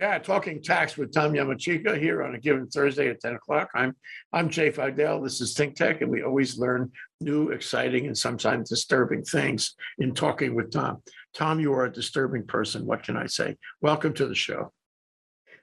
Yeah, 0.00 0.18
talking 0.18 0.62
tax 0.62 0.96
with 0.96 1.12
Tom 1.12 1.34
Yamachika 1.34 2.00
here 2.00 2.22
on 2.22 2.34
a 2.34 2.38
given 2.38 2.66
Thursday 2.68 3.10
at 3.10 3.20
ten 3.20 3.34
o'clock. 3.34 3.68
I'm, 3.74 3.94
I'm 4.32 4.48
Jay 4.48 4.70
Fidell. 4.70 5.22
This 5.22 5.42
is 5.42 5.52
Think 5.52 5.76
Tech, 5.76 6.00
and 6.00 6.10
we 6.10 6.22
always 6.22 6.56
learn 6.56 6.90
new, 7.20 7.50
exciting, 7.50 8.06
and 8.06 8.16
sometimes 8.16 8.70
disturbing 8.70 9.22
things 9.22 9.74
in 9.98 10.14
talking 10.14 10.54
with 10.54 10.72
Tom. 10.72 11.02
Tom, 11.34 11.60
you 11.60 11.74
are 11.74 11.84
a 11.84 11.92
disturbing 11.92 12.46
person. 12.46 12.86
What 12.86 13.02
can 13.02 13.14
I 13.14 13.26
say? 13.26 13.58
Welcome 13.82 14.14
to 14.14 14.26
the 14.26 14.34
show. 14.34 14.72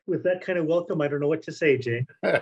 With 0.06 0.24
that 0.26 0.46
kind 0.46 0.60
of 0.60 0.68
welcome, 0.68 1.02
I 1.02 1.08
don't 1.08 1.20
know 1.20 1.28
what 1.28 1.42
to 1.44 1.52
say, 1.52 1.80
Jay. 1.80 2.06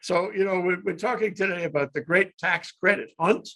So, 0.00 0.32
you 0.32 0.44
know, 0.44 0.60
we're, 0.60 0.82
we're 0.84 0.96
talking 0.96 1.34
today 1.34 1.62
about 1.64 1.92
the 1.92 2.00
great 2.00 2.36
tax 2.36 2.72
credit 2.72 3.10
hunt. 3.18 3.48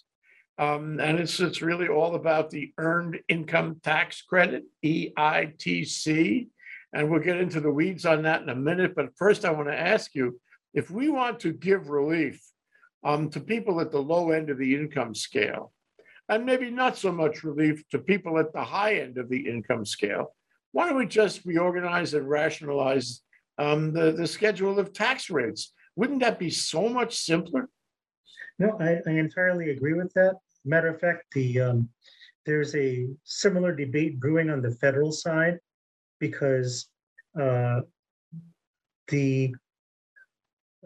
Um, 0.57 1.01
and 1.01 1.19
it's, 1.19 1.39
it's 1.41 1.61
really 1.61 1.89
all 1.89 2.15
about 2.15 2.49
the 2.49 2.71
Earned 2.77 3.19
Income 3.27 3.81
Tax 3.83 4.21
Credit, 4.21 4.63
EITC. 4.83 6.47
And 6.93 7.09
we'll 7.09 7.19
get 7.19 7.37
into 7.37 7.59
the 7.59 7.71
weeds 7.71 8.05
on 8.05 8.23
that 8.23 8.41
in 8.41 8.49
a 8.49 8.55
minute. 8.55 8.95
But 8.95 9.15
first, 9.17 9.45
I 9.45 9.51
want 9.51 9.67
to 9.67 9.79
ask 9.79 10.15
you, 10.15 10.39
if 10.73 10.89
we 10.89 11.09
want 11.09 11.39
to 11.41 11.51
give 11.51 11.89
relief 11.89 12.41
um, 13.03 13.29
to 13.31 13.39
people 13.39 13.81
at 13.81 13.91
the 13.91 14.01
low 14.01 14.31
end 14.31 14.49
of 14.49 14.57
the 14.57 14.75
income 14.75 15.13
scale, 15.13 15.73
and 16.29 16.45
maybe 16.45 16.69
not 16.69 16.97
so 16.97 17.11
much 17.11 17.43
relief 17.43 17.83
to 17.89 17.99
people 17.99 18.37
at 18.37 18.53
the 18.53 18.63
high 18.63 18.95
end 18.95 19.17
of 19.17 19.29
the 19.29 19.47
income 19.47 19.85
scale, 19.85 20.35
why 20.71 20.87
don't 20.87 20.97
we 20.97 21.05
just 21.05 21.45
reorganize 21.45 22.13
and 22.13 22.29
rationalize 22.29 23.21
um, 23.57 23.93
the, 23.93 24.11
the 24.11 24.27
schedule 24.27 24.77
of 24.79 24.93
tax 24.93 25.29
rates? 25.29 25.73
Wouldn't 25.95 26.19
that 26.19 26.39
be 26.39 26.49
so 26.49 26.89
much 26.89 27.17
simpler? 27.17 27.69
No, 28.59 28.77
I, 28.79 28.97
I 29.07 29.13
entirely 29.13 29.71
agree 29.71 29.93
with 29.93 30.13
that. 30.13 30.35
Matter 30.65 30.89
of 30.89 30.99
fact, 30.99 31.25
the, 31.33 31.61
um, 31.61 31.89
there's 32.45 32.75
a 32.75 33.07
similar 33.23 33.73
debate 33.73 34.19
brewing 34.19 34.49
on 34.49 34.61
the 34.61 34.71
federal 34.71 35.11
side 35.11 35.59
because, 36.19 36.87
uh, 37.39 37.81
the, 39.07 39.53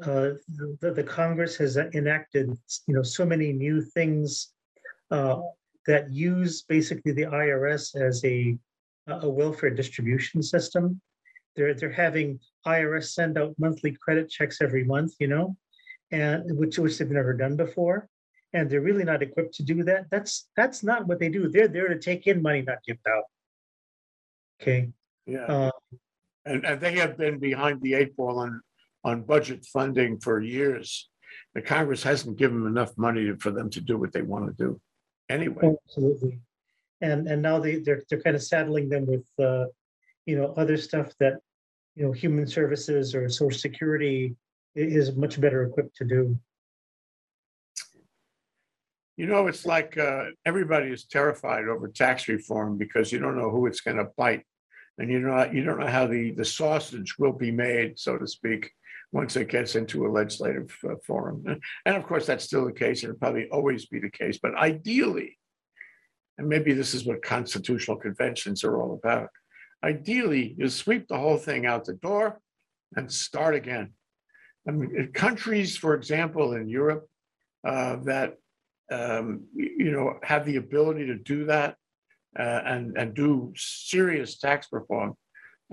uh, 0.02 0.32
the, 0.80 0.94
the 0.96 1.04
Congress 1.04 1.56
has 1.58 1.78
enacted, 1.78 2.50
you 2.88 2.94
know, 2.94 3.04
so 3.04 3.26
many 3.26 3.52
new 3.52 3.82
things, 3.82 4.54
uh, 5.12 5.42
that 5.88 6.12
use 6.12 6.62
basically 6.62 7.12
the 7.12 7.24
IRS 7.24 7.96
as 8.00 8.24
a, 8.24 8.56
a 9.08 9.30
welfare 9.30 9.72
distribution 9.72 10.44
system. 10.44 11.02
They're, 11.56 11.74
they're 11.74 11.92
having 11.92 12.40
IRS 12.66 13.14
send 13.14 13.38
out 13.38 13.56
monthly 13.58 13.98
credit 14.00 14.30
checks 14.30 14.62
every 14.62 14.84
month, 14.84 15.14
you 15.20 15.28
know? 15.28 15.58
and 16.12 16.58
which 16.58 16.78
which 16.78 16.98
they've 16.98 17.10
never 17.10 17.34
done 17.34 17.56
before 17.56 18.08
and 18.54 18.70
they're 18.70 18.82
really 18.82 19.04
not 19.04 19.24
equipped 19.24 19.54
to 19.56 19.64
do 19.64 19.84
that 19.84 20.10
that's 20.10 20.50
that's 20.56 20.84
not 20.84 21.08
what 21.08 21.20
they 21.20 21.30
do 21.30 21.48
they're 21.48 21.68
there 21.68 21.88
to 21.88 21.98
take 21.98 22.28
in 22.28 22.42
money 22.42 22.62
not 22.62 22.84
give 22.86 22.98
out 23.08 23.24
okay 24.62 24.90
Yeah, 25.26 25.46
uh, 25.46 25.72
and, 26.46 26.66
and 26.66 26.82
they 26.82 26.94
have 26.94 27.18
been 27.18 27.40
behind 27.40 27.82
the 27.82 27.94
eight 27.94 28.16
ball 28.16 28.40
on, 28.40 28.62
on 29.04 29.24
budget 29.24 29.66
funding 29.66 30.20
for 30.20 30.42
years. 30.42 31.10
The 31.54 31.62
Congress 31.62 32.04
hasn't 32.04 32.38
given 32.38 32.64
them 32.64 32.68
enough 32.68 32.98
money 32.98 33.32
for 33.40 33.52
them 33.52 33.70
to 33.72 33.82
do 33.82 33.98
what 33.98 34.12
they 34.12 34.22
want 34.22 34.48
to 34.48 34.64
do. 34.64 34.82
Anyway, 35.30 35.74
absolutely 35.88 36.40
and 37.02 37.28
and 37.28 37.42
now 37.42 37.60
they 37.60 37.78
they're, 37.78 38.04
they're 38.10 38.22
kind 38.22 38.36
of 38.36 38.44
saddling 38.44 38.88
them 38.88 39.06
with 39.06 39.26
uh 39.40 39.66
you 40.26 40.38
know 40.38 40.54
other 40.56 40.78
stuff 40.78 41.12
that 41.20 41.34
you 41.96 42.06
know 42.06 42.12
human 42.12 42.48
services 42.48 43.14
or 43.14 43.28
social 43.28 43.58
security 43.60 44.36
i- 44.78 44.80
is 44.80 45.16
much 45.16 45.42
better 45.42 45.64
equipped 45.64 45.96
to 45.98 46.06
do 46.06 46.38
you 49.18 49.28
know, 49.28 49.46
it's 49.46 49.68
like, 49.68 49.98
uh, 50.00 50.24
everybody 50.46 50.90
is 50.90 51.04
terrified 51.04 51.68
over 51.68 51.88
tax 51.90 52.28
reform 52.28 52.78
because 52.78 53.12
you 53.12 53.20
don't 53.20 53.38
know 53.38 53.52
who 53.52 53.68
it's 53.68 53.82
gonna 53.82 54.06
bite. 54.18 54.44
And 54.98 55.10
you 55.10 55.20
you 55.52 55.64
don't 55.64 55.80
know 55.80 55.88
how 55.88 56.08
the, 56.08 56.32
the 56.32 56.46
sausage 56.46 57.18
will 57.18 57.34
be 57.34 57.52
made, 57.52 57.98
so 57.98 58.18
to 58.18 58.28
speak, 58.28 58.72
once 59.12 59.36
it 59.36 59.50
gets 59.50 59.76
into 59.76 60.06
a 60.06 60.10
legislative 60.10 60.76
uh, 60.90 60.96
forum. 61.06 61.44
And 61.86 61.96
of 61.96 62.04
course, 62.04 62.26
that's 62.26 62.46
still 62.46 62.66
the 62.66 62.72
case, 62.72 63.04
and 63.04 63.10
it'll 63.10 63.20
probably 63.20 63.48
always 63.50 63.86
be 63.86 64.00
the 64.00 64.12
case, 64.12 64.40
but 64.42 64.56
ideally, 64.56 65.38
and 66.38 66.48
maybe 66.48 66.74
this 66.74 66.94
is 66.94 67.06
what 67.06 67.22
constitutional 67.22 67.98
conventions 67.98 68.64
are 68.64 68.82
all 68.82 68.94
about. 68.94 69.30
Ideally, 69.84 70.56
you 70.58 70.70
sweep 70.70 71.08
the 71.08 71.18
whole 71.18 71.38
thing 71.38 71.66
out 71.66 71.86
the 71.86 71.94
door 71.94 72.40
and 72.96 73.12
start 73.12 73.56
again. 73.56 73.94
I 74.68 74.72
mean, 74.72 75.12
countries, 75.14 75.78
for 75.78 75.96
example, 75.96 76.54
in 76.54 76.70
Europe, 76.70 77.08
uh, 77.68 77.98
that 78.04 78.38
um, 78.92 79.46
you 79.56 79.92
know 79.92 80.20
have 80.24 80.46
the 80.46 80.58
ability 80.58 81.08
to 81.08 81.16
do 81.16 81.46
that 81.46 81.78
uh, 82.38 82.62
and 82.66 82.98
and 82.98 83.14
do 83.14 83.54
serious 83.56 84.38
tax 84.38 84.68
reform, 84.72 85.16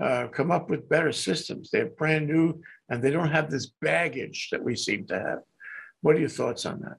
uh, 0.01 0.27
come 0.27 0.51
up 0.51 0.69
with 0.69 0.89
better 0.89 1.11
systems. 1.11 1.69
They're 1.69 1.87
brand 1.87 2.27
new 2.27 2.61
and 2.89 3.01
they 3.01 3.11
don't 3.11 3.31
have 3.31 3.49
this 3.49 3.71
baggage 3.81 4.49
that 4.51 4.63
we 4.63 4.75
seem 4.75 5.05
to 5.07 5.19
have. 5.19 5.39
What 6.01 6.15
are 6.15 6.19
your 6.19 6.29
thoughts 6.29 6.65
on 6.65 6.81
that? 6.81 6.97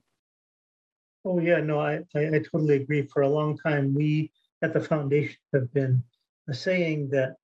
Oh, 1.25 1.39
yeah, 1.39 1.61
no, 1.61 1.81
I, 1.81 2.01
I, 2.15 2.27
I 2.27 2.39
totally 2.51 2.77
agree. 2.77 3.03
For 3.03 3.23
a 3.23 3.29
long 3.29 3.59
time, 3.59 3.95
we 3.95 4.31
at 4.63 4.73
the 4.73 4.81
foundation 4.81 5.37
have 5.53 5.73
been 5.73 6.03
saying 6.51 7.11
that 7.11 7.37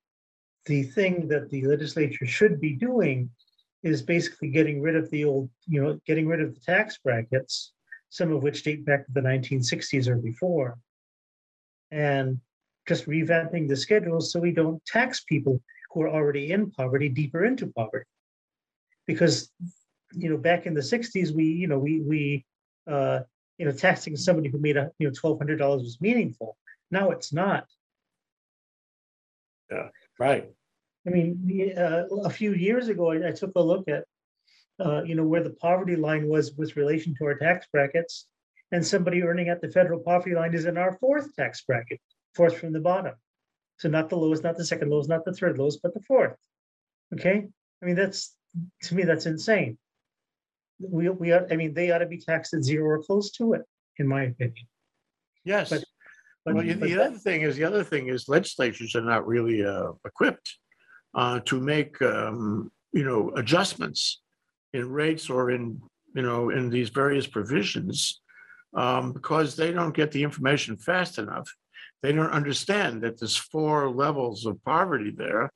the 0.64 0.82
thing 0.82 1.28
that 1.28 1.50
the 1.50 1.66
legislature 1.66 2.26
should 2.26 2.60
be 2.60 2.72
doing 2.72 3.30
is 3.82 4.02
basically 4.02 4.48
getting 4.48 4.80
rid 4.80 4.96
of 4.96 5.10
the 5.10 5.24
old, 5.24 5.50
you 5.66 5.82
know, 5.82 5.98
getting 6.06 6.26
rid 6.26 6.40
of 6.40 6.54
the 6.54 6.60
tax 6.60 6.98
brackets, 7.04 7.72
some 8.08 8.32
of 8.32 8.42
which 8.42 8.62
date 8.62 8.84
back 8.84 9.06
to 9.06 9.12
the 9.12 9.22
nineteen 9.22 9.62
sixties 9.62 10.08
or 10.08 10.16
before. 10.16 10.78
And 11.90 12.40
just 12.88 13.06
revamping 13.06 13.68
the 13.68 13.76
schedules 13.76 14.32
so 14.32 14.40
we 14.40 14.52
don't 14.52 14.84
tax 14.84 15.22
people 15.24 15.62
who 15.90 16.02
are 16.02 16.08
already 16.08 16.52
in 16.52 16.70
poverty 16.70 17.08
deeper 17.08 17.44
into 17.44 17.66
poverty. 17.68 18.06
Because, 19.06 19.50
you 20.12 20.30
know, 20.30 20.36
back 20.36 20.66
in 20.66 20.74
the 20.74 20.82
sixties, 20.82 21.32
we, 21.32 21.44
you 21.44 21.68
know, 21.68 21.78
we, 21.78 22.00
we, 22.00 22.44
uh, 22.90 23.20
you 23.58 23.66
know, 23.66 23.72
taxing 23.72 24.16
somebody 24.16 24.48
who 24.48 24.58
made 24.58 24.76
a, 24.76 24.90
you 24.98 25.06
know, 25.06 25.12
twelve 25.14 25.38
hundred 25.38 25.58
dollars 25.58 25.82
was 25.82 26.00
meaningful. 26.00 26.56
Now 26.90 27.10
it's 27.10 27.32
not. 27.32 27.66
Yeah. 29.70 29.88
Right. 30.18 30.50
I 31.06 31.10
mean, 31.10 31.72
uh, 31.76 32.04
a 32.24 32.30
few 32.30 32.52
years 32.52 32.88
ago, 32.88 33.12
I, 33.12 33.28
I 33.28 33.32
took 33.32 33.52
a 33.54 33.60
look 33.60 33.88
at, 33.88 34.04
uh, 34.84 35.02
you 35.04 35.14
know, 35.14 35.24
where 35.24 35.42
the 35.42 35.50
poverty 35.50 35.96
line 35.96 36.28
was 36.28 36.52
with 36.52 36.76
relation 36.76 37.14
to 37.18 37.24
our 37.26 37.34
tax 37.34 37.66
brackets. 37.72 38.26
And 38.72 38.84
somebody 38.84 39.22
earning 39.22 39.48
at 39.48 39.60
the 39.60 39.70
federal 39.70 40.00
poverty 40.00 40.34
line 40.34 40.54
is 40.54 40.64
in 40.64 40.76
our 40.76 40.92
fourth 40.98 41.34
tax 41.36 41.62
bracket, 41.62 42.00
fourth 42.34 42.58
from 42.58 42.72
the 42.72 42.80
bottom. 42.80 43.14
So 43.78 43.88
not 43.88 44.08
the 44.08 44.16
lowest, 44.16 44.42
not 44.42 44.56
the 44.56 44.64
second 44.64 44.90
lowest, 44.90 45.08
not 45.08 45.24
the 45.24 45.32
third 45.32 45.58
lowest, 45.58 45.82
but 45.82 45.94
the 45.94 46.00
fourth. 46.00 46.34
Okay, 47.14 47.46
I 47.82 47.86
mean, 47.86 47.94
that's, 47.94 48.34
to 48.84 48.94
me, 48.94 49.04
that's 49.04 49.26
insane. 49.26 49.78
We, 50.80 51.08
we, 51.08 51.32
ought- 51.32 51.52
I 51.52 51.56
mean, 51.56 51.72
they 51.74 51.90
ought 51.92 51.98
to 51.98 52.06
be 52.06 52.18
taxed 52.18 52.54
at 52.54 52.64
zero 52.64 52.86
or 52.88 53.02
close 53.02 53.30
to 53.32 53.52
it, 53.52 53.62
in 53.98 54.08
my 54.08 54.24
opinion. 54.24 54.66
Yes. 55.44 55.70
But- 55.70 55.84
But- 56.44 56.54
Well, 56.54 56.64
the 56.64 56.74
but 56.74 56.88
the 56.88 56.94
that- 56.94 57.06
other 57.08 57.18
thing 57.18 57.42
is, 57.42 57.56
the 57.56 57.64
other 57.64 57.84
thing 57.84 58.08
is 58.08 58.28
legislatures 58.28 58.94
are 58.96 59.02
not 59.02 59.26
really 59.26 59.64
uh, 59.64 59.92
equipped 60.04 60.48
uh, 61.14 61.40
to 61.40 61.60
make, 61.60 62.00
um, 62.02 62.70
you 62.92 63.04
know, 63.04 63.30
adjustments 63.36 64.22
in 64.72 64.88
rates 64.90 65.28
or 65.30 65.50
in, 65.50 65.80
you 66.14 66.22
know, 66.22 66.50
in 66.50 66.70
these 66.70 66.90
various 66.90 67.26
provisions 67.26 68.20
um, 68.76 69.12
because 69.12 69.56
they 69.56 69.72
don't 69.72 69.96
get 69.96 70.12
the 70.12 70.22
information 70.22 70.76
fast 70.76 71.18
enough. 71.18 71.48
They 72.02 72.12
don't 72.12 72.30
understand 72.30 73.02
that 73.02 73.18
there's 73.18 73.36
four 73.36 73.90
levels 73.90 74.46
of 74.46 74.62
poverty 74.64 75.12
there. 75.16 75.50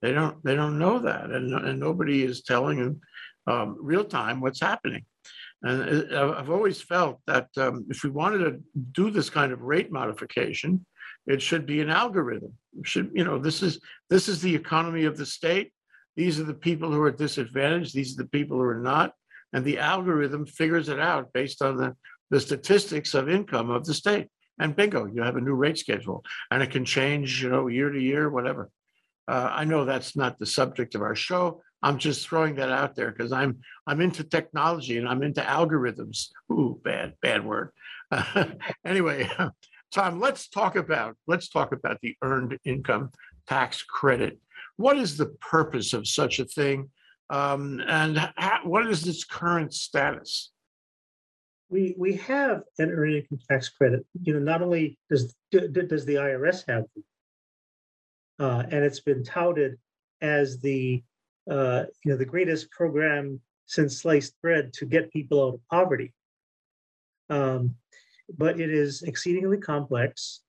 They 0.00 0.12
don't, 0.12 0.42
they 0.42 0.56
don't 0.56 0.78
know 0.78 0.98
that, 1.00 1.30
and, 1.30 1.54
and 1.54 1.78
nobody 1.78 2.24
is 2.24 2.42
telling 2.42 2.78
them 2.80 3.00
um, 3.46 3.76
real 3.80 4.04
time 4.04 4.40
what's 4.40 4.60
happening. 4.60 5.04
And 5.62 6.12
uh, 6.12 6.34
I've- 6.38 6.50
always 6.50 6.82
felt 6.82 7.20
that 7.28 7.46
um, 7.56 7.86
if 7.88 8.02
we 8.02 8.10
wanted 8.10 8.38
to 8.38 8.60
do 8.90 9.10
this 9.10 9.30
kind 9.30 9.52
of 9.52 9.62
rate 9.62 9.92
modification, 9.92 10.84
it 11.26 11.40
should 11.40 11.66
be 11.66 11.80
an 11.80 11.90
algorithm. 11.90 12.54
It 12.80 12.88
Should, 12.88 13.12
you 13.14 13.22
know, 13.22 13.38
this 13.38 13.62
is, 13.62 13.78
this 14.10 14.28
is 14.28 14.42
the 14.42 14.54
economy 14.54 15.04
of 15.04 15.16
the 15.16 15.26
state. 15.26 15.72
These 16.16 16.40
are 16.40 16.44
the 16.44 16.54
people 16.68 16.90
who 16.90 17.00
are 17.02 17.12
disadvantaged. 17.12 17.94
These 17.94 18.18
are 18.18 18.24
the 18.24 18.28
people 18.28 18.56
who 18.56 18.64
are 18.64 18.80
not. 18.80 19.12
And 19.52 19.64
the 19.64 19.78
algorithm 19.78 20.46
figures 20.46 20.88
it 20.88 20.98
out 20.98 21.32
based 21.32 21.62
on 21.62 21.76
the, 21.76 21.94
the 22.32 22.40
statistics 22.40 23.12
of 23.12 23.28
income 23.28 23.70
of 23.70 23.84
the 23.84 23.92
state. 23.92 24.28
And 24.58 24.74
bingo, 24.74 25.04
you 25.04 25.22
have 25.22 25.36
a 25.36 25.40
new 25.40 25.54
rate 25.54 25.78
schedule 25.78 26.24
and 26.50 26.62
it 26.62 26.70
can 26.70 26.84
change, 26.84 27.42
you 27.42 27.50
know, 27.50 27.68
year 27.68 27.90
to 27.90 28.00
year, 28.00 28.30
whatever. 28.30 28.70
Uh, 29.28 29.50
I 29.52 29.64
know 29.64 29.84
that's 29.84 30.16
not 30.16 30.38
the 30.38 30.46
subject 30.46 30.94
of 30.94 31.02
our 31.02 31.14
show. 31.14 31.60
I'm 31.82 31.98
just 31.98 32.26
throwing 32.26 32.54
that 32.56 32.70
out 32.70 32.96
there 32.96 33.10
because 33.10 33.32
I'm, 33.32 33.58
I'm 33.86 34.00
into 34.00 34.24
technology 34.24 34.96
and 34.96 35.06
I'm 35.06 35.22
into 35.22 35.42
algorithms. 35.42 36.28
Ooh, 36.50 36.80
bad, 36.82 37.14
bad 37.22 37.44
word. 37.44 37.70
Anyway, 38.84 39.30
Tom, 39.92 40.18
let's 40.18 40.48
talk 40.48 40.76
about, 40.76 41.16
let's 41.26 41.50
talk 41.50 41.72
about 41.72 41.98
the 42.00 42.16
earned 42.22 42.58
income 42.64 43.10
tax 43.46 43.82
credit. 43.82 44.38
What 44.76 44.96
is 44.96 45.18
the 45.18 45.26
purpose 45.26 45.92
of 45.92 46.08
such 46.08 46.38
a 46.38 46.46
thing? 46.46 46.90
Um, 47.28 47.80
and 47.86 48.18
ha- 48.18 48.60
what 48.64 48.86
is 48.86 49.06
its 49.06 49.24
current 49.24 49.74
status? 49.74 50.51
We, 51.72 51.94
we 51.96 52.16
have 52.16 52.64
an 52.78 52.90
earned 52.90 53.14
income 53.14 53.38
tax 53.50 53.70
credit, 53.70 54.04
you 54.22 54.34
know, 54.34 54.40
not 54.40 54.60
only 54.60 54.98
does, 55.08 55.34
does 55.50 56.04
the 56.04 56.16
IRS 56.16 56.64
have. 56.68 56.84
them, 56.94 57.04
Uh, 58.38 58.62
and 58.70 58.84
it's 58.84 59.00
been 59.00 59.24
touted 59.24 59.78
as 60.20 60.60
the, 60.60 61.02
uh, 61.50 61.84
you 62.04 62.12
know, 62.12 62.18
the 62.18 62.26
greatest 62.26 62.70
program 62.70 63.40
since 63.64 64.02
sliced 64.02 64.34
bread 64.42 64.74
to 64.74 64.84
get 64.84 65.10
people 65.12 65.42
out 65.42 65.54
of 65.54 65.60
poverty. 65.70 66.12
Um, 67.30 67.74
but 68.36 68.60
it 68.60 68.70
is 68.70 69.02
exceedingly 69.02 69.56
complex 69.56 70.42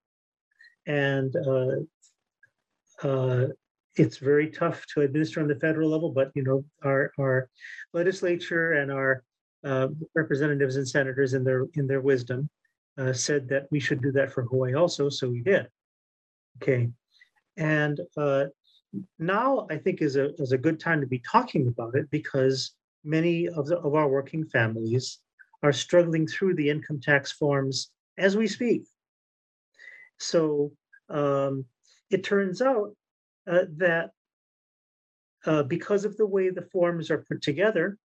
and 0.86 1.34
uh, 1.38 3.08
uh, 3.08 3.48
it's 3.96 4.18
very 4.18 4.50
tough 4.50 4.86
to 4.94 5.02
administer 5.02 5.40
on 5.40 5.48
the 5.48 5.56
federal 5.56 5.90
level, 5.90 6.12
but 6.12 6.32
you 6.36 6.44
know, 6.44 6.66
our, 6.84 7.14
our 7.18 7.50
legislature 7.94 8.74
and 8.74 8.92
our 8.92 9.24
uh, 9.64 9.88
representatives 10.16 10.76
and 10.76 10.88
senators 10.88 11.34
in 11.34 11.44
their, 11.44 11.68
in 11.76 11.88
their 11.88 12.02
wisdom 12.02 12.50
uh, 12.98 13.14
said 13.14 13.48
that 13.50 13.68
we 13.72 13.80
should 13.80 14.02
do 14.02 14.12
that 14.12 14.32
for 14.32 14.44
Hawaii 14.44 14.74
also, 14.76 15.10
so 15.10 15.30
we 15.30 15.42
did. 15.42 15.68
Okay, 16.62 16.90
and 17.58 18.00
uh, 18.18 18.46
now 19.20 19.68
I 19.70 19.78
think 19.78 20.02
is 20.02 20.16
a, 20.16 20.34
is 20.36 20.52
a 20.52 20.58
good 20.58 20.80
time 20.80 21.02
to 21.02 21.08
be 21.08 21.20
talking 21.20 21.68
about 21.68 21.96
it 21.96 22.10
because 22.12 22.76
many 23.04 23.48
of 23.48 23.68
the, 23.68 23.80
of 23.80 23.96
our 23.96 24.08
working 24.08 24.46
families 24.46 25.20
are 25.64 25.74
struggling 25.74 26.28
through 26.28 26.56
the 26.56 26.70
income 26.70 27.00
tax 27.00 27.32
forms 27.32 27.92
as 28.18 28.38
we 28.38 28.48
speak. 28.48 28.84
So 30.20 30.72
um, 31.10 31.66
it 32.12 32.24
turns 32.24 32.62
out 32.62 32.96
uh, 33.50 33.66
that 33.78 34.12
uh, 35.46 35.64
because 35.64 36.06
of 36.06 36.16
the 36.18 36.28
way 36.28 36.50
the 36.50 36.62
forms 36.72 37.12
are 37.12 37.26
put 37.28 37.42
together, 37.42 37.98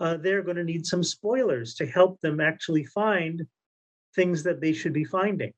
uh, 0.00 0.16
they're 0.16 0.42
going 0.42 0.56
to 0.56 0.64
need 0.64 0.86
some 0.86 1.02
spoilers 1.02 1.74
to 1.74 1.86
help 1.86 2.20
them 2.20 2.40
actually 2.40 2.84
find 2.84 3.46
things 4.14 4.42
that 4.44 4.60
they 4.60 4.72
should 4.72 4.92
be 4.92 5.04
finding. 5.04 5.52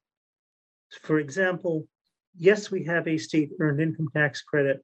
For 1.02 1.18
example, 1.18 1.86
yes, 2.36 2.70
we 2.70 2.84
have 2.84 3.06
a 3.06 3.18
state 3.18 3.50
earned 3.60 3.80
income 3.80 4.08
tax 4.14 4.42
credit, 4.42 4.82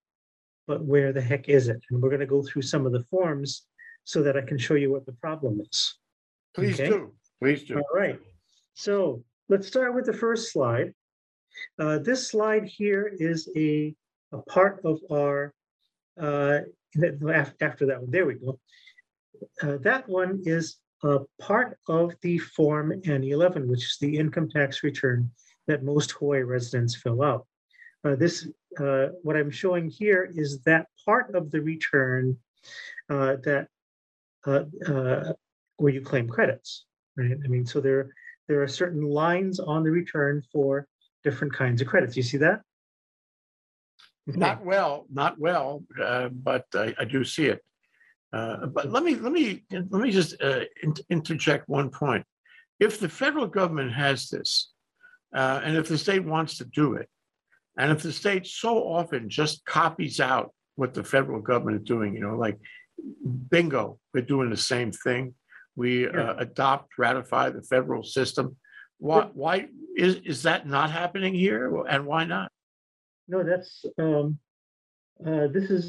but 0.67 0.85
where 0.85 1.13
the 1.13 1.21
heck 1.21 1.49
is 1.49 1.69
it? 1.69 1.81
And 1.91 2.01
we're 2.01 2.11
going 2.11 2.21
to 2.21 2.27
go 2.27 2.43
through 2.43 2.63
some 2.63 2.87
of 2.87 2.93
the 2.93 3.05
forms 3.05 3.67
so 4.05 4.23
that 4.23 4.37
I 4.37 4.43
can 4.43 4.59
show 4.59 4.75
you 4.75 4.93
what 4.93 5.07
the 5.07 5.13
problem 5.13 5.61
is. 5.61 5.99
Please 6.55 6.75
Okay. 6.79 6.89
do, 6.89 7.13
please 7.41 7.65
do. 7.65 7.77
All 7.77 7.85
right, 7.95 8.19
so 8.75 9.25
let's 9.49 9.67
start 9.67 9.95
with 9.95 10.07
the 10.07 10.13
first 10.13 10.53
slide. 10.53 10.95
Uh, 11.79 11.99
This 11.99 12.29
slide 12.29 12.65
here 12.67 13.11
is 13.19 13.49
a, 13.57 13.95
a 14.33 14.39
part 14.43 14.81
of 14.85 15.01
our, 15.11 15.55
uh, 16.21 16.61
after 17.61 17.87
that 17.87 18.01
one, 18.01 18.11
there 18.11 18.27
we 18.27 18.35
go. 18.35 18.59
Uh, 19.63 19.77
That 19.79 20.09
one 20.09 20.43
is 20.45 20.77
a 21.03 21.21
part 21.41 21.79
of 21.89 22.15
the 22.23 22.39
Form 22.39 22.93
N11, 23.03 23.67
which 23.67 23.85
is 23.85 23.99
the 24.01 24.17
income 24.17 24.49
tax 24.49 24.83
return 24.83 25.31
that 25.67 25.83
most 25.83 26.13
Hawaii 26.13 26.43
residents 26.43 26.95
fill 26.97 27.23
out. 27.23 27.47
Uh, 28.05 28.17
This, 28.17 28.49
uh, 28.79 29.09
what 29.23 29.37
I'm 29.37 29.51
showing 29.51 29.89
here 29.89 30.31
is 30.35 30.61
that 30.63 30.87
part 31.05 31.35
of 31.35 31.51
the 31.51 31.61
return 31.61 32.39
uh, 33.09 33.37
that 33.45 33.69
uh, 34.47 34.65
uh, 34.87 35.33
where 35.77 35.93
you 35.93 36.01
claim 36.01 36.29
credits, 36.29 36.87
right? 37.17 37.37
I 37.45 37.49
mean, 37.49 37.67
so 37.67 37.81
there, 37.81 38.11
there 38.49 38.63
are 38.63 38.69
certain 38.69 39.03
lines 39.03 39.59
on 39.61 39.83
the 39.83 39.91
return 39.91 40.43
for 40.53 40.87
different 41.25 41.53
kinds 41.53 41.81
of 41.81 41.89
credits. 41.89 42.17
You 42.17 42.23
see 42.23 42.39
that? 42.39 42.61
Okay. 44.29 44.39
Not 44.39 44.65
well, 44.65 45.07
not 45.13 45.39
well, 45.39 45.85
but 45.97 46.67
I, 46.75 46.95
I 46.99 47.05
do 47.05 47.25
see 47.25 47.47
it. 47.47 47.63
Uh, 48.37 48.67
But 48.67 48.85
let 48.95 49.03
me, 49.03 49.15
let 49.27 49.33
me, 49.33 49.45
let 49.71 50.01
me 50.05 50.11
just 50.11 50.31
uh, 50.43 50.65
in- 50.83 51.05
interject 51.17 51.69
one 51.69 51.91
point. 51.91 52.25
If 52.87 53.01
the 53.01 53.09
federal 53.09 53.47
government 53.47 53.93
has 53.93 54.29
this, 54.29 54.51
uh, 55.35 55.61
and 55.65 55.77
if 55.77 55.89
the 55.89 55.99
state 56.07 56.25
wants 56.35 56.59
to 56.59 56.65
do 56.65 56.95
it, 57.01 57.09
and 57.79 57.91
if 57.95 58.03
the 58.03 58.13
state 58.13 58.47
so 58.47 58.73
often 58.99 59.29
just 59.41 59.65
copies 59.65 60.21
out 60.21 60.47
what 60.81 60.93
the 60.95 61.05
federal 61.05 61.41
government 61.41 61.77
is 61.81 61.87
doing, 61.95 62.15
you 62.15 62.21
know, 62.21 62.37
like 62.37 62.59
bingo, 63.51 63.99
we're 64.13 64.23
doing 64.35 64.51
the 64.51 64.57
same 64.75 64.91
thing. 64.93 65.35
We 65.75 65.91
uh, 66.09 66.13
Yeah. 66.13 66.35
adopt, 66.47 66.87
ratify 66.99 67.51
the 67.51 67.63
federal 67.63 68.03
system. 68.03 68.57
Why, 68.99 69.23
why, 69.43 69.55
is, 69.97 70.17
is 70.33 70.43
that 70.49 70.67
not 70.67 70.89
happening 70.91 71.35
here? 71.35 71.63
And 71.93 72.07
why 72.07 72.25
not? 72.25 72.49
No, 73.29 73.39
that's, 73.51 73.85
um, 73.99 74.39
uh, 75.27 75.47
this 75.57 75.71
is 75.77 75.85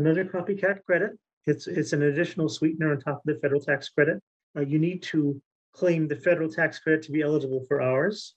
another 0.00 0.24
copycat 0.24 0.76
credit. 0.86 1.12
It's, 1.46 1.66
it's 1.66 1.92
an 1.92 2.02
additional 2.02 2.48
sweetener 2.48 2.92
on 2.92 3.00
top 3.00 3.22
of 3.26 3.34
the 3.34 3.40
federal 3.40 3.60
tax 3.60 3.88
credit. 3.88 4.22
Uh, 4.56 4.60
you 4.60 4.78
need 4.78 5.02
to 5.04 5.40
claim 5.72 6.06
the 6.06 6.16
federal 6.16 6.48
tax 6.48 6.78
credit 6.78 7.02
to 7.02 7.12
be 7.12 7.22
eligible 7.22 7.64
for 7.66 7.82
ours. 7.82 8.34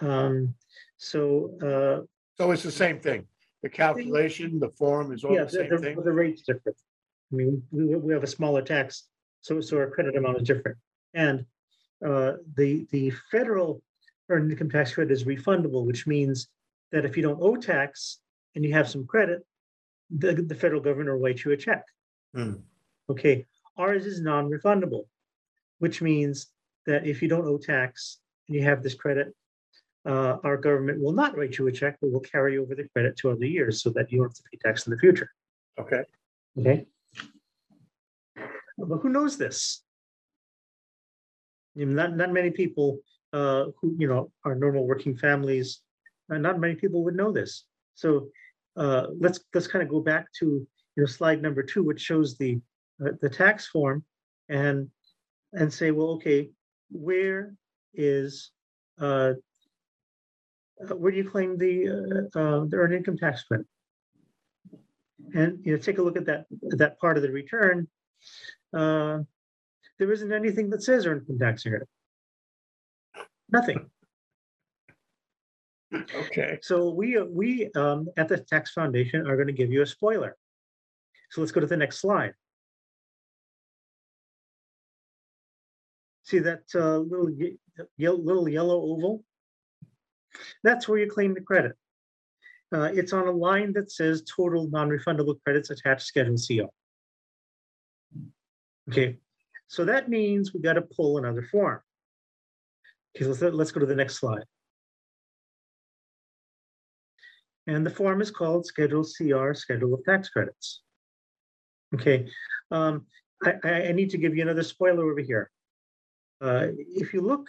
Um, 0.00 0.54
so, 0.96 1.52
uh, 1.62 2.06
So 2.38 2.50
it's 2.50 2.62
the 2.62 2.72
same 2.72 3.00
thing. 3.00 3.26
The 3.62 3.68
calculation, 3.68 4.58
the 4.58 4.70
form 4.70 5.12
is 5.12 5.24
all 5.24 5.34
Yeah, 5.34 5.44
the 5.44 5.50
same 5.50 5.70
the, 5.70 5.78
thing. 5.78 6.02
the 6.02 6.12
rate's 6.12 6.42
different. 6.42 6.78
I 7.32 7.36
mean, 7.36 7.62
we, 7.70 7.84
we 7.84 7.96
we 7.96 8.12
have 8.14 8.24
a 8.24 8.26
smaller 8.26 8.62
tax, 8.62 9.08
so, 9.42 9.60
so 9.60 9.76
our 9.76 9.90
credit 9.90 10.16
amount 10.16 10.40
is 10.40 10.48
different. 10.48 10.78
And, 11.14 11.44
uh, 12.04 12.32
the, 12.56 12.86
the 12.90 13.10
federal 13.30 13.82
earned 14.30 14.50
income 14.50 14.70
tax 14.70 14.94
credit 14.94 15.12
is 15.12 15.24
refundable, 15.24 15.84
which 15.84 16.06
means 16.06 16.48
that 16.92 17.04
if 17.04 17.16
you 17.16 17.22
don't 17.22 17.40
owe 17.42 17.56
tax 17.56 18.18
and 18.54 18.64
you 18.64 18.72
have 18.72 18.88
some 18.88 19.06
credit, 19.06 19.44
the, 20.10 20.34
the 20.34 20.54
federal 20.54 20.80
government 20.80 21.10
will 21.10 21.18
write 21.18 21.44
you 21.44 21.52
a 21.52 21.56
check. 21.56 21.84
Hmm. 22.34 22.54
Okay, 23.08 23.46
ours 23.76 24.06
is 24.06 24.20
non-refundable, 24.20 25.06
which 25.78 26.00
means 26.00 26.48
that 26.86 27.06
if 27.06 27.22
you 27.22 27.28
don't 27.28 27.46
owe 27.46 27.58
tax 27.58 28.18
and 28.48 28.56
you 28.56 28.62
have 28.62 28.82
this 28.82 28.94
credit, 28.94 29.34
uh, 30.06 30.36
our 30.44 30.56
government 30.56 31.00
will 31.00 31.12
not 31.12 31.36
write 31.36 31.58
you 31.58 31.66
a 31.66 31.72
check, 31.72 31.96
but 32.00 32.10
will 32.10 32.20
carry 32.20 32.56
over 32.58 32.74
the 32.74 32.88
credit 32.92 33.16
to 33.18 33.30
other 33.30 33.44
years 33.44 33.82
so 33.82 33.90
that 33.90 34.10
you 34.10 34.18
don't 34.18 34.28
have 34.28 34.34
to 34.34 34.42
pay 34.50 34.58
tax 34.64 34.86
in 34.86 34.92
the 34.92 34.98
future. 34.98 35.28
Okay, 35.78 36.02
Okay. 36.58 36.86
But 38.78 38.98
who 38.98 39.08
knows 39.08 39.36
this? 39.36 39.82
You 41.74 41.86
know, 41.86 42.02
Not, 42.02 42.16
not 42.16 42.32
many 42.32 42.50
people, 42.50 43.00
uh, 43.32 43.66
who, 43.80 43.94
you 43.98 44.08
know, 44.08 44.32
are 44.44 44.54
normal 44.54 44.86
working 44.86 45.16
families, 45.16 45.82
uh, 46.32 46.38
not 46.38 46.58
many 46.58 46.74
people 46.74 47.04
would 47.04 47.14
know 47.14 47.30
this. 47.30 47.64
So, 47.94 48.30
uh, 48.80 49.08
let's, 49.20 49.40
let's 49.54 49.66
kind 49.66 49.82
of 49.82 49.88
go 49.88 50.00
back 50.00 50.26
to, 50.40 50.46
you 50.46 50.66
know, 50.96 51.06
slide 51.06 51.42
number 51.42 51.62
two, 51.62 51.84
which 51.84 52.00
shows 52.00 52.36
the, 52.38 52.58
uh, 53.04 53.10
the 53.20 53.28
tax 53.28 53.66
form 53.66 54.02
and, 54.48 54.88
and 55.52 55.72
say, 55.72 55.90
well, 55.90 56.12
okay, 56.12 56.50
where 56.90 57.54
is, 57.92 58.50
uh, 59.00 59.34
uh, 60.82 60.96
where 60.96 61.12
do 61.12 61.18
you 61.18 61.28
claim 61.28 61.58
the, 61.58 62.28
uh, 62.34 62.64
the 62.70 62.76
earned 62.76 62.94
income 62.94 63.18
tax 63.18 63.44
credit? 63.44 63.66
And, 65.34 65.58
you 65.62 65.72
know, 65.72 65.78
take 65.78 65.98
a 65.98 66.02
look 66.02 66.16
at 66.16 66.24
that, 66.26 66.46
that 66.78 66.98
part 66.98 67.18
of 67.18 67.22
the 67.22 67.30
return. 67.30 67.86
There 68.72 69.26
isn't 70.00 70.32
anything 70.32 70.70
that 70.70 70.82
says 70.82 71.04
earned 71.04 71.22
income 71.28 71.38
tax 71.38 71.64
credit. 71.64 71.88
Nothing. 73.50 73.90
Okay. 75.92 76.58
So 76.62 76.90
we, 76.90 77.20
we, 77.22 77.70
um, 77.74 78.08
at 78.16 78.28
the 78.28 78.38
Tax 78.38 78.72
Foundation 78.72 79.26
are 79.26 79.36
gonna 79.36 79.52
give 79.52 79.72
you 79.72 79.82
a 79.82 79.86
spoiler. 79.86 80.36
So 81.30 81.40
let's 81.40 81.52
go 81.52 81.60
to 81.60 81.66
the 81.66 81.76
next 81.76 81.98
slide. 81.98 82.34
See 86.24 86.38
that, 86.40 86.62
uh, 86.74 86.98
little, 86.98 87.30
little 87.98 88.48
yellow 88.48 88.80
oval? 88.80 89.24
That's 90.62 90.86
where 90.86 90.98
you 90.98 91.10
claim 91.10 91.34
the 91.34 91.40
credit. 91.40 91.72
Uh, 92.72 92.90
it's 92.92 93.12
on 93.12 93.26
a 93.26 93.32
line 93.32 93.72
that 93.72 93.90
says 93.90 94.22
total 94.22 94.68
non-refundable 94.68 95.42
credits 95.42 95.70
attached 95.70 96.06
Schedule 96.06 96.36
CR. 96.36 96.70
Okay, 98.88 99.18
so 99.66 99.84
that 99.84 100.08
means 100.08 100.54
we 100.54 100.60
gotta 100.60 100.82
pull 100.82 101.18
another 101.18 101.42
form. 101.42 101.80
Okay, 103.16 103.24
let's, 103.24 103.42
let's 103.42 103.72
go 103.72 103.80
to 103.80 103.86
the 103.86 103.94
next 103.94 104.16
slide. 104.16 104.44
And 107.66 107.84
the 107.84 107.90
form 107.90 108.20
is 108.20 108.30
called 108.30 108.66
Schedule 108.66 109.04
CR, 109.04 109.52
Schedule 109.52 109.94
of 109.94 110.04
Tax 110.04 110.28
Credits. 110.28 110.82
Okay, 111.94 112.28
um, 112.70 113.06
I, 113.42 113.88
I, 113.88 113.92
need 113.92 114.10
to 114.10 114.18
give 114.18 114.36
you 114.36 114.42
another 114.42 114.62
spoiler 114.62 115.10
over 115.10 115.20
here. 115.20 115.50
Uh, 116.40 116.68
if 116.78 117.12
you 117.12 117.20
look, 117.20 117.48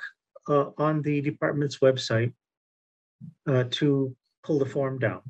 uh, 0.50 0.72
on 0.78 1.02
the 1.04 1.22
department's 1.22 1.78
website, 1.78 2.34
uh, 3.48 3.66
to 3.70 4.16
pull 4.44 4.58
the 4.58 4.66
form 4.66 4.98
down. 4.98 5.22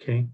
Okay, 0.00 0.26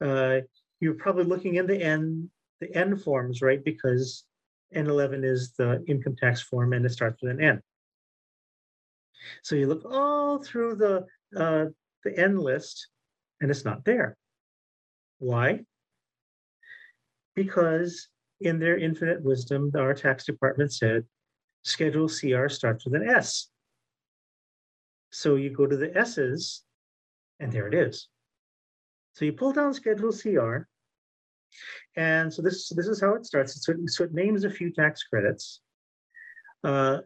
uh, 0.00 0.40
you're 0.80 0.94
probably 0.94 1.24
looking 1.24 1.56
in 1.56 1.66
the 1.66 1.80
N, 1.80 2.30
the 2.60 2.74
N 2.76 2.96
forms, 2.96 3.42
right? 3.42 3.62
Because 3.64 4.24
N 4.72 4.86
eleven 4.86 5.24
is 5.24 5.52
the 5.58 5.84
income 5.88 6.16
tax 6.16 6.40
form 6.40 6.72
and 6.72 6.86
it 6.86 6.90
starts 6.90 7.20
with 7.22 7.32
an 7.32 7.42
N. 7.42 7.62
So 9.42 9.56
you 9.56 9.66
look 9.66 9.84
all 9.84 10.42
through 10.42 10.76
the, 10.76 11.06
uh, 11.36 11.66
the 12.08 12.20
N 12.22 12.36
list 12.38 12.88
and 13.40 13.50
it's 13.50 13.64
not 13.64 13.84
there. 13.84 14.16
Why? 15.18 15.60
Because 17.34 18.08
in 18.40 18.58
their 18.58 18.78
infinite 18.78 19.22
wisdom, 19.22 19.70
our 19.76 19.94
tax 19.94 20.24
department 20.24 20.72
said, 20.72 21.04
Schedule 21.64 22.08
CR 22.08 22.48
starts 22.48 22.84
with 22.84 22.94
an 22.94 23.08
S. 23.08 23.48
So 25.10 25.36
you 25.36 25.50
go 25.50 25.66
to 25.66 25.76
the 25.76 25.96
S's, 25.96 26.62
and 27.40 27.50
there 27.52 27.66
it 27.66 27.74
is. 27.74 28.08
So 29.14 29.24
you 29.24 29.32
pull 29.32 29.52
down 29.52 29.74
Schedule 29.74 30.12
CR. 30.12 30.68
And 31.96 32.32
so 32.32 32.42
this, 32.42 32.68
this 32.68 32.86
is 32.86 33.00
how 33.00 33.14
it 33.14 33.26
starts. 33.26 33.64
So, 33.64 33.72
it- 33.72 33.90
so 33.90 34.04
it 34.04 34.12
names 34.14 34.44
a 34.44 34.50
few 34.50 34.72
tax 34.72 35.02
credits. 35.04 35.60
Uh, 36.62 36.98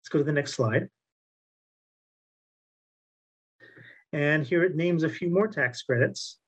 Let's 0.00 0.08
go 0.10 0.18
to 0.18 0.24
the 0.24 0.32
next 0.32 0.54
slide. 0.54 0.88
And 4.12 4.46
here 4.46 4.62
it 4.62 4.74
names 4.74 5.02
a 5.02 5.08
few 5.08 5.30
more 5.30 5.48
tax 5.48 5.82
credits. 5.82 6.38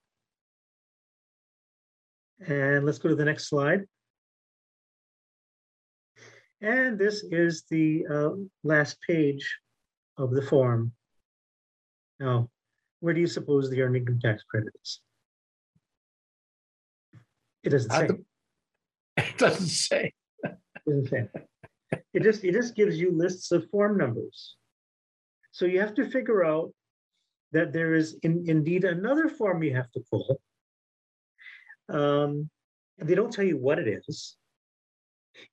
And 2.47 2.87
let's 2.87 2.99
go 2.99 3.09
to 3.09 3.15
the 3.15 3.25
next 3.25 3.49
slide. 3.49 3.83
And 6.63 6.99
this 6.99 7.25
is 7.31 7.65
the 7.71 8.05
uh, 8.11 8.31
last 8.65 8.99
page 9.07 9.59
of 10.17 10.31
the 10.31 10.43
form. 10.43 10.93
Now, 12.19 12.51
where 13.01 13.15
do 13.15 13.21
you 13.21 13.27
suppose 13.27 13.71
the 13.71 13.81
earned 13.83 13.97
income 13.97 14.21
tax 14.21 14.43
credit 14.45 14.73
is? 14.83 15.01
It 17.63 17.71
doesn't 17.71 17.91
say. 17.91 18.09
It 19.19 19.37
doesn't 19.37 19.67
say. 19.67 20.13
Doesn't 20.87 21.09
say. 21.09 21.29
It 22.15 22.23
just, 22.23 22.43
it 22.43 22.53
just 22.53 22.75
gives 22.75 22.99
you 22.99 23.13
lists 23.15 23.53
of 23.53 23.69
form 23.69 23.99
numbers. 23.99 24.57
So 25.53 25.67
you 25.67 25.79
have 25.81 25.95
to 25.97 26.09
figure 26.11 26.43
out 26.43 26.73
that 27.53 27.73
there 27.73 27.95
is 27.95 28.19
in- 28.23 28.45
indeed 28.49 28.85
another 28.85 29.29
form 29.29 29.63
you 29.63 29.75
have 29.75 29.91
to 29.93 30.01
pull. 30.11 30.41
Um, 31.89 32.49
they 32.99 33.15
don't 33.15 33.33
tell 33.33 33.45
you 33.45 33.59
what 33.59 33.79
it 33.79 34.03
is. 34.09 34.37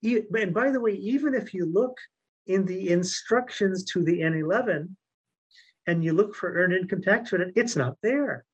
And 0.02 0.54
by 0.54 0.70
the 0.70 0.80
way, 0.80 0.92
even 0.92 1.34
if 1.34 1.54
you 1.54 1.66
look 1.66 1.96
in 2.46 2.64
the 2.64 2.90
instructions 2.90 3.84
to 3.84 4.02
the 4.04 4.20
N11 4.20 4.88
and 5.86 6.04
you 6.04 6.12
look 6.12 6.34
for 6.34 6.52
earned 6.54 6.74
income 6.74 7.02
tax 7.02 7.30
credit, 7.30 7.52
it's 7.56 7.76
not 7.76 7.96
there. 8.02 8.44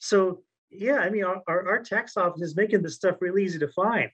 So, 0.00 0.42
yeah, 0.70 0.96
I 0.96 1.10
mean, 1.10 1.24
our, 1.24 1.42
our 1.48 1.82
tax 1.82 2.16
office 2.16 2.42
is 2.42 2.56
making 2.56 2.82
this 2.82 2.96
stuff 2.96 3.16
really 3.20 3.44
easy 3.44 3.58
to 3.60 3.68
find. 3.68 4.10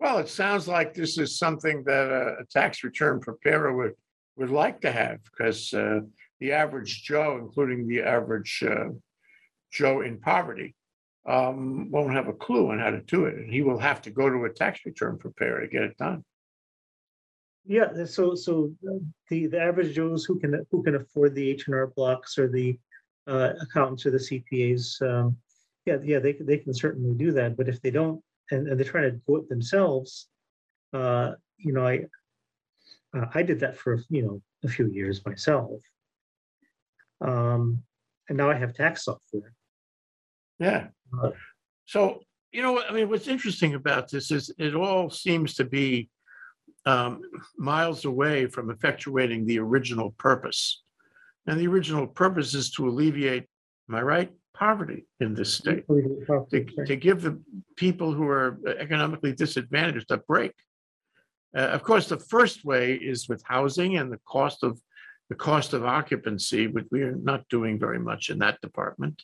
Well, 0.00 0.18
it 0.18 0.28
sounds 0.28 0.66
like 0.68 0.92
this 0.92 1.18
is 1.18 1.38
something 1.38 1.84
that 1.84 2.10
a, 2.10 2.42
a 2.42 2.44
tax 2.50 2.84
return 2.84 3.20
preparer 3.20 3.74
would, 3.74 3.92
would 4.36 4.50
like 4.50 4.80
to 4.82 4.92
have, 4.92 5.18
because, 5.24 5.72
uh, 5.72 6.00
the 6.40 6.52
average 6.52 7.04
Joe, 7.04 7.38
including 7.40 7.86
the 7.86 8.02
average, 8.02 8.62
uh, 8.68 8.88
Joe 9.72 10.02
in 10.02 10.20
poverty, 10.20 10.74
um, 11.26 11.90
won't 11.90 12.12
have 12.12 12.28
a 12.28 12.32
clue 12.32 12.70
on 12.70 12.78
how 12.78 12.90
to 12.90 13.00
do 13.00 13.24
it, 13.26 13.36
and 13.36 13.52
he 13.52 13.62
will 13.62 13.78
have 13.78 14.02
to 14.02 14.10
go 14.10 14.28
to 14.28 14.44
a 14.44 14.50
tax 14.50 14.80
return 14.84 15.16
preparer 15.16 15.60
to 15.60 15.68
get 15.68 15.82
it 15.82 15.96
done. 15.96 16.22
Yeah, 17.66 18.04
so, 18.04 18.34
so 18.34 18.72
the, 19.30 19.46
the 19.46 19.58
average 19.58 19.94
Joes 19.94 20.24
who 20.24 20.38
can, 20.38 20.66
who 20.70 20.82
can 20.82 20.96
afford 20.96 21.34
the 21.34 21.48
H 21.48 21.66
and 21.66 21.74
R 21.74 21.86
blocks 21.86 22.36
or 22.36 22.48
the 22.48 22.78
uh, 23.26 23.54
accountants 23.62 24.04
or 24.04 24.10
the 24.10 24.18
CPAs, 24.18 25.00
um, 25.02 25.36
yeah, 25.86 25.96
yeah, 26.02 26.18
they, 26.18 26.32
they 26.32 26.58
can 26.58 26.74
certainly 26.74 27.14
do 27.16 27.32
that, 27.32 27.56
but 27.56 27.68
if 27.68 27.80
they 27.80 27.90
don't, 27.90 28.22
and, 28.50 28.68
and 28.68 28.78
they're 28.78 28.90
trying 28.90 29.10
to 29.10 29.20
do 29.26 29.36
it 29.36 29.48
themselves, 29.48 30.28
uh, 30.92 31.32
you 31.58 31.72
know, 31.72 31.86
I, 31.86 32.06
uh, 33.16 33.26
I 33.34 33.42
did 33.42 33.60
that 33.60 33.76
for, 33.76 34.02
you 34.08 34.22
know, 34.22 34.42
a 34.64 34.68
few 34.68 34.86
years 34.86 35.24
myself. 35.24 35.80
Um, 37.20 37.82
and 38.28 38.38
now 38.38 38.50
I 38.50 38.54
have 38.54 38.74
tax 38.74 39.04
software. 39.04 39.52
Yeah. 40.58 40.88
Uh, 41.22 41.30
So, 41.86 42.20
you 42.50 42.62
know, 42.62 42.80
I 42.80 42.92
mean, 42.92 43.08
what's 43.08 43.28
interesting 43.28 43.74
about 43.74 44.10
this 44.10 44.30
is 44.30 44.52
it 44.58 44.74
all 44.74 45.10
seems 45.10 45.54
to 45.54 45.64
be 45.64 46.08
um, 46.86 47.20
miles 47.58 48.04
away 48.04 48.46
from 48.46 48.70
effectuating 48.70 49.44
the 49.44 49.58
original 49.58 50.14
purpose. 50.18 50.82
And 51.46 51.60
the 51.60 51.66
original 51.66 52.06
purpose 52.06 52.54
is 52.54 52.70
to 52.72 52.88
alleviate, 52.88 53.44
am 53.88 53.96
I 53.96 54.02
right, 54.02 54.32
poverty 54.54 55.04
in 55.20 55.34
this 55.34 55.54
state, 55.54 55.84
to, 55.86 56.66
to 56.86 56.96
give 56.96 57.22
the 57.22 57.40
people 57.76 58.12
who 58.12 58.26
are 58.26 58.58
economically 58.78 59.32
disadvantaged 59.32 60.10
a 60.10 60.18
break. 60.18 60.52
Uh, 61.56 61.60
of 61.60 61.82
course, 61.82 62.08
the 62.08 62.18
first 62.18 62.64
way 62.64 62.94
is 62.94 63.28
with 63.28 63.42
housing 63.44 63.96
and 63.96 64.10
the 64.10 64.20
cost 64.26 64.62
of, 64.62 64.80
the 65.28 65.34
cost 65.34 65.72
of 65.72 65.84
occupancy, 65.84 66.66
which 66.66 66.86
we 66.90 67.02
are 67.02 67.16
not 67.16 67.48
doing 67.48 67.78
very 67.78 67.98
much 67.98 68.30
in 68.30 68.38
that 68.38 68.60
department. 68.60 69.22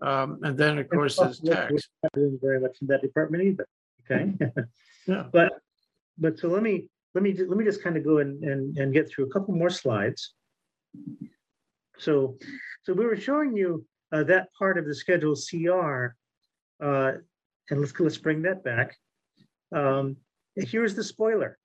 Um, 0.00 0.38
and 0.42 0.56
then, 0.56 0.78
of 0.78 0.88
course, 0.88 1.16
there's 1.16 1.40
tax. 1.40 1.72
we're 1.72 1.78
Not 2.02 2.12
doing 2.12 2.38
very 2.40 2.60
much 2.60 2.76
in 2.80 2.86
that 2.88 3.02
department 3.02 3.42
either, 3.44 3.66
okay? 4.04 4.32
Yeah. 5.06 5.24
But, 5.32 5.52
but 6.18 6.38
so 6.38 6.48
let 6.48 6.62
me, 6.62 6.86
let 7.14 7.24
me, 7.24 7.32
let 7.32 7.56
me 7.56 7.64
just 7.64 7.82
kind 7.82 7.96
of 7.96 8.04
go 8.04 8.18
and, 8.18 8.44
and, 8.44 8.76
and 8.76 8.92
get 8.92 9.08
through 9.08 9.24
a 9.24 9.30
couple 9.30 9.54
more 9.54 9.70
slides. 9.70 10.34
So, 11.96 12.36
so 12.82 12.92
we 12.92 13.06
were 13.06 13.16
showing 13.16 13.56
you 13.56 13.86
uh, 14.12 14.24
that 14.24 14.48
part 14.58 14.78
of 14.78 14.86
the 14.86 14.94
Schedule 14.94 15.34
CR. 15.34 16.14
uh, 16.84 17.12
And 17.70 17.80
let's, 17.80 17.98
let's 17.98 18.18
bring 18.18 18.42
that 18.42 18.64
back. 18.64 18.96
Um, 19.74 20.16
Here's 20.56 20.94
the 20.96 21.04
spoiler, 21.04 21.56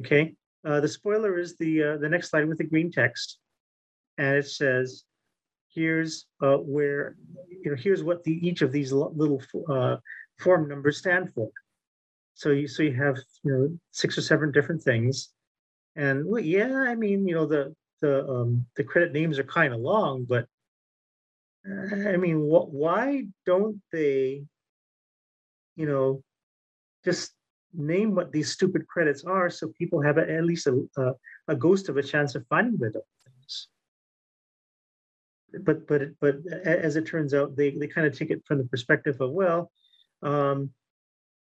okay? 0.00 0.34
Uh, 0.66 0.80
The 0.80 0.88
spoiler 0.88 1.38
is 1.38 1.56
the, 1.56 1.82
uh, 1.82 1.96
the 1.98 2.08
next 2.08 2.30
slide 2.30 2.48
with 2.48 2.58
the 2.58 2.64
green 2.64 2.90
text. 2.90 3.38
And 4.18 4.36
it 4.38 4.48
says, 4.48 5.04
here's 5.72 6.26
uh, 6.42 6.56
where, 6.56 7.16
you 7.48 7.70
know, 7.70 7.76
here's 7.76 8.02
what 8.02 8.24
the, 8.24 8.46
each 8.46 8.62
of 8.62 8.72
these 8.72 8.92
little 8.92 9.40
uh, 9.68 9.96
form 10.38 10.68
numbers 10.68 10.98
stand 10.98 11.32
for. 11.32 11.50
So 12.34 12.50
you, 12.50 12.66
so 12.66 12.82
you 12.82 12.94
have, 12.94 13.18
you 13.44 13.52
know, 13.52 13.78
six 13.92 14.18
or 14.18 14.22
seven 14.22 14.50
different 14.50 14.82
things. 14.82 15.30
And 15.96 16.26
well, 16.26 16.42
yeah, 16.42 16.84
I 16.88 16.96
mean, 16.96 17.26
you 17.28 17.34
know, 17.34 17.46
the, 17.46 17.74
the, 18.00 18.26
um, 18.28 18.66
the 18.76 18.82
credit 18.84 19.12
names 19.12 19.38
are 19.38 19.44
kind 19.44 19.72
of 19.72 19.80
long, 19.80 20.24
but 20.24 20.46
I 21.66 22.16
mean, 22.16 22.40
why 22.40 23.26
don't 23.46 23.80
they, 23.90 24.44
you 25.76 25.86
know, 25.86 26.22
just 27.04 27.32
name 27.72 28.14
what 28.14 28.32
these 28.32 28.52
stupid 28.52 28.86
credits 28.86 29.24
are 29.24 29.48
so 29.50 29.72
people 29.78 30.02
have 30.02 30.18
a- 30.18 30.30
at 30.30 30.44
least 30.44 30.66
a, 30.66 30.86
a, 30.98 31.12
a 31.48 31.56
ghost 31.56 31.88
of 31.88 31.96
a 31.96 32.02
chance 32.02 32.34
of 32.34 32.46
finding 32.48 32.78
the 32.78 32.90
things? 32.90 33.68
But, 35.60 35.86
but, 35.86 36.02
but 36.20 36.36
as 36.64 36.96
it 36.96 37.06
turns 37.06 37.32
out, 37.32 37.56
they, 37.56 37.70
they 37.70 37.86
kind 37.86 38.06
of 38.06 38.16
take 38.16 38.30
it 38.30 38.42
from 38.46 38.58
the 38.58 38.64
perspective 38.64 39.20
of, 39.20 39.30
well, 39.30 39.70
um, 40.22 40.70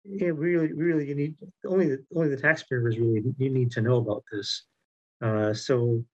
it 0.05 0.35
really, 0.37 0.73
really, 0.73 1.09
you 1.09 1.15
need, 1.15 1.35
only, 1.67 1.89
the 1.89 2.05
only 2.15 2.29
the 2.29 2.37
taxpayers 2.37 2.99
really, 2.99 3.23
you 3.39 3.51
need 3.51 3.73
to 3.73 3.81
know 3.81 3.97
about 3.97 4.23
this. 4.31 4.65
Uh, 5.21 5.55
so 5.55 6.05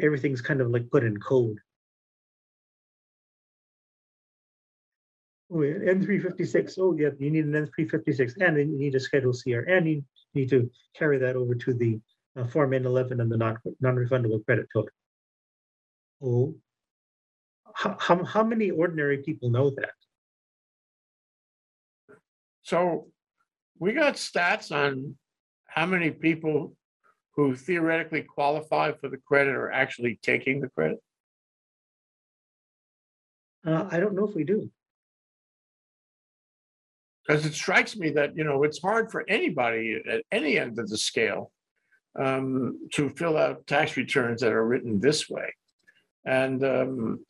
everything's 0.00 0.40
kind 0.40 0.60
of 0.60 0.70
like 0.70 0.90
put 0.90 1.04
in 1.04 1.16
code. 1.18 1.58
Oh, 5.54 5.60
N 5.60 6.02
three 6.02 6.18
fifty-six, 6.18 6.78
oh, 6.78 6.94
yeah, 6.96 7.10
you 7.18 7.30
need 7.30 7.44
an 7.44 7.54
N 7.54 7.68
three 7.74 7.86
fifty-six, 7.86 8.34
and 8.40 8.56
you 8.56 8.64
need 8.64 8.94
a 8.94 9.00
Schedule 9.00 9.34
CR, 9.34 9.68
and 9.68 9.86
you 9.86 10.02
need 10.34 10.48
to 10.50 10.70
carry 10.96 11.18
that 11.18 11.36
over 11.36 11.54
to 11.54 11.74
the 11.74 12.00
uh, 12.36 12.46
Form 12.46 12.72
N 12.72 12.86
eleven 12.86 13.20
and 13.20 13.30
the 13.30 13.36
non, 13.36 13.58
non-refundable 13.80 14.44
credit 14.46 14.66
total. 14.72 14.90
Oh. 16.22 16.54
How, 17.74 17.96
how, 17.98 18.24
how 18.24 18.44
many 18.44 18.70
ordinary 18.70 19.18
people 19.18 19.50
know 19.50 19.70
that? 19.70 19.92
So 22.62 23.08
we 23.78 23.92
got 23.92 24.14
stats 24.14 24.70
on 24.70 25.16
how 25.66 25.86
many 25.86 26.10
people 26.10 26.76
who 27.34 27.56
theoretically 27.56 28.22
qualify 28.22 28.92
for 28.92 29.08
the 29.08 29.16
credit 29.16 29.54
are 29.54 29.72
actually 29.72 30.18
taking 30.22 30.60
the 30.60 30.68
credit. 30.68 30.98
Uh, 33.66 33.88
I 33.90 33.98
don't 33.98 34.14
know 34.14 34.28
if 34.28 34.34
we 34.34 34.44
do. 34.44 34.70
Because 37.26 37.46
it 37.46 37.54
strikes 37.54 37.96
me 37.96 38.10
that, 38.10 38.36
you 38.36 38.44
know, 38.44 38.64
it's 38.64 38.80
hard 38.80 39.10
for 39.10 39.24
anybody 39.28 40.02
at 40.10 40.22
any 40.32 40.58
end 40.58 40.78
of 40.78 40.88
the 40.88 40.98
scale 40.98 41.52
um, 42.18 42.88
to 42.94 43.10
fill 43.10 43.36
out 43.36 43.66
tax 43.66 43.96
returns 43.96 44.40
that 44.40 44.52
are 44.52 44.66
written 44.66 45.00
this 45.00 45.30
way. 45.30 45.54
And 46.24 46.64
um, 46.64 47.24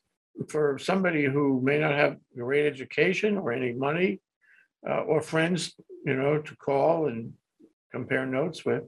for 0.48 0.78
somebody 0.78 1.24
who 1.24 1.60
may 1.62 1.78
not 1.78 1.92
have 1.92 2.16
great 2.34 2.66
education 2.66 3.36
or 3.36 3.52
any 3.52 3.72
money 3.72 4.20
uh, 4.88 5.02
or 5.02 5.20
friends, 5.20 5.74
you 6.04 6.14
know, 6.14 6.40
to 6.40 6.56
call 6.56 7.06
and 7.08 7.34
compare 7.92 8.26
notes 8.26 8.64
with, 8.64 8.84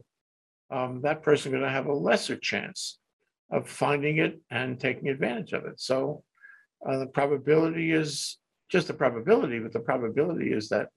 um, 0.70 1.02
that 1.02 1.22
person 1.22 1.52
going 1.52 1.62
to 1.62 1.68
have 1.68 1.86
a 1.86 1.92
lesser 1.92 2.36
chance 2.36 2.98
of 3.52 3.68
finding 3.68 4.16
it 4.18 4.40
and 4.50 4.80
taking 4.80 5.08
advantage 5.08 5.52
of 5.52 5.66
it. 5.66 5.78
So 5.78 6.24
uh, 6.88 6.98
the 6.98 7.06
probability 7.06 7.92
is 7.92 8.38
just 8.70 8.90
a 8.90 8.94
probability, 8.94 9.58
but 9.58 9.72
the 9.72 9.80
probability 9.80 10.52
is 10.52 10.70
that 10.70 10.88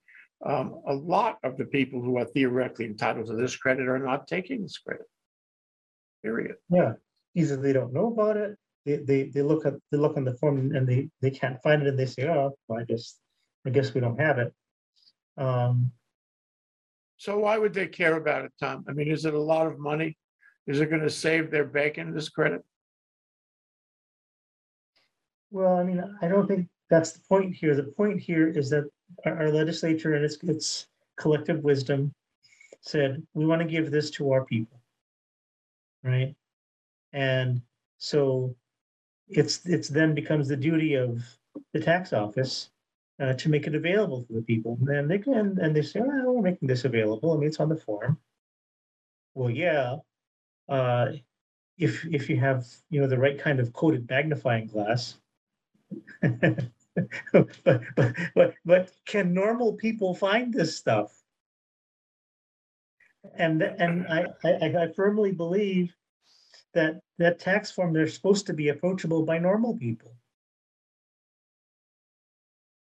um, 0.45 0.81
a 0.87 0.93
lot 0.93 1.37
of 1.43 1.57
the 1.57 1.65
people 1.65 2.01
who 2.01 2.17
are 2.17 2.25
theoretically 2.25 2.85
entitled 2.85 3.27
to 3.27 3.35
this 3.35 3.55
credit 3.55 3.87
are 3.87 3.99
not 3.99 4.27
taking 4.27 4.61
this 4.61 4.77
credit. 4.77 5.05
Period. 6.23 6.55
Yeah, 6.69 6.93
either 7.35 7.57
they 7.57 7.73
don't 7.73 7.93
know 7.93 8.07
about 8.07 8.37
it, 8.37 8.57
they, 8.85 8.97
they, 8.97 9.23
they 9.23 9.41
look 9.41 9.65
at, 9.65 9.73
they 9.91 9.97
look 9.97 10.17
on 10.17 10.23
the 10.25 10.35
form 10.35 10.75
and 10.75 10.87
they, 10.87 11.09
they 11.21 11.31
can't 11.31 11.61
find 11.61 11.81
it 11.81 11.89
and 11.89 11.99
they 11.99 12.05
say, 12.05 12.27
oh, 12.27 12.55
well, 12.67 12.79
I 12.79 12.83
guess, 12.83 13.15
I 13.65 13.69
guess 13.69 13.93
we 13.93 14.01
don't 14.01 14.19
have 14.19 14.37
it. 14.39 14.53
Um, 15.37 15.91
So 17.19 17.39
why 17.39 17.57
would 17.57 17.73
they 17.73 17.87
care 17.87 18.15
about 18.15 18.45
it, 18.45 18.53
Tom? 18.59 18.85
I 18.87 18.93
mean, 18.93 19.09
is 19.11 19.25
it 19.25 19.33
a 19.33 19.39
lot 19.39 19.65
of 19.65 19.79
money? 19.79 20.15
Is 20.67 20.79
it 20.79 20.91
gonna 20.91 21.09
save 21.09 21.49
their 21.49 21.65
bacon, 21.65 22.09
in 22.09 22.13
this 22.13 22.29
credit? 22.29 22.61
Well, 25.49 25.77
I 25.77 25.83
mean, 25.83 26.03
I 26.21 26.27
don't 26.27 26.47
think 26.47 26.67
that's 26.89 27.13
the 27.13 27.21
point 27.27 27.55
here. 27.55 27.73
The 27.73 27.91
point 27.97 28.19
here 28.19 28.47
is 28.47 28.69
that 28.69 28.85
our 29.25 29.37
our 29.37 29.51
legislature 29.51 30.13
and 30.13 30.25
its, 30.25 30.37
its 30.43 30.87
collective 31.17 31.63
wisdom 31.63 32.13
said, 32.81 33.25
we 33.33 33.45
want 33.45 33.61
to 33.61 33.67
give 33.67 33.91
this 33.91 34.09
to 34.11 34.31
our 34.31 34.45
people. 34.45 34.79
Right? 36.03 36.35
And 37.13 37.61
so 37.97 38.55
it's, 39.27 39.65
it's 39.65 39.89
then 39.89 40.13
becomes 40.13 40.47
the 40.47 40.55
duty 40.55 40.95
of 40.95 41.23
the 41.73 41.79
tax 41.79 42.13
office 42.13 42.69
uh, 43.19 43.33
to 43.33 43.49
make 43.49 43.67
it 43.67 43.75
available 43.75 44.23
to 44.23 44.33
the 44.33 44.41
people. 44.41 44.77
And 44.79 44.87
then 44.87 45.07
they 45.07 45.17
can, 45.17 45.57
and 45.59 45.75
they 45.75 45.81
say, 45.81 46.01
oh, 46.01 46.33
we're 46.33 46.41
making 46.41 46.67
this 46.67 46.85
available. 46.85 47.33
I 47.33 47.37
mean, 47.37 47.47
it's 47.47 47.59
on 47.59 47.69
the 47.69 47.75
form. 47.75 48.17
Well, 49.33 49.49
yeah. 49.49 49.97
Uh, 50.69 51.13
if, 51.77 52.05
if 52.05 52.29
you 52.29 52.37
have, 52.37 52.65
you 52.89 53.01
know, 53.01 53.07
the 53.07 53.17
right 53.17 53.39
kind 53.39 53.59
of 53.59 53.73
coated 53.73 54.09
magnifying 54.09 54.67
glass. 54.67 55.17
but, 57.33 57.81
but, 57.95 58.13
but, 58.35 58.53
but 58.65 58.91
can 59.05 59.33
normal 59.33 59.73
people 59.73 60.13
find 60.15 60.53
this 60.53 60.77
stuff? 60.77 61.11
And, 63.37 63.61
and 63.61 64.07
I, 64.07 64.25
I, 64.43 64.83
I 64.83 64.87
firmly 64.95 65.31
believe 65.31 65.93
that, 66.73 66.99
that 67.17 67.39
tax 67.39 67.71
form, 67.71 67.93
they're 67.93 68.07
supposed 68.07 68.47
to 68.47 68.53
be 68.53 68.69
approachable 68.69 69.23
by 69.23 69.37
normal 69.37 69.77
people. 69.77 70.15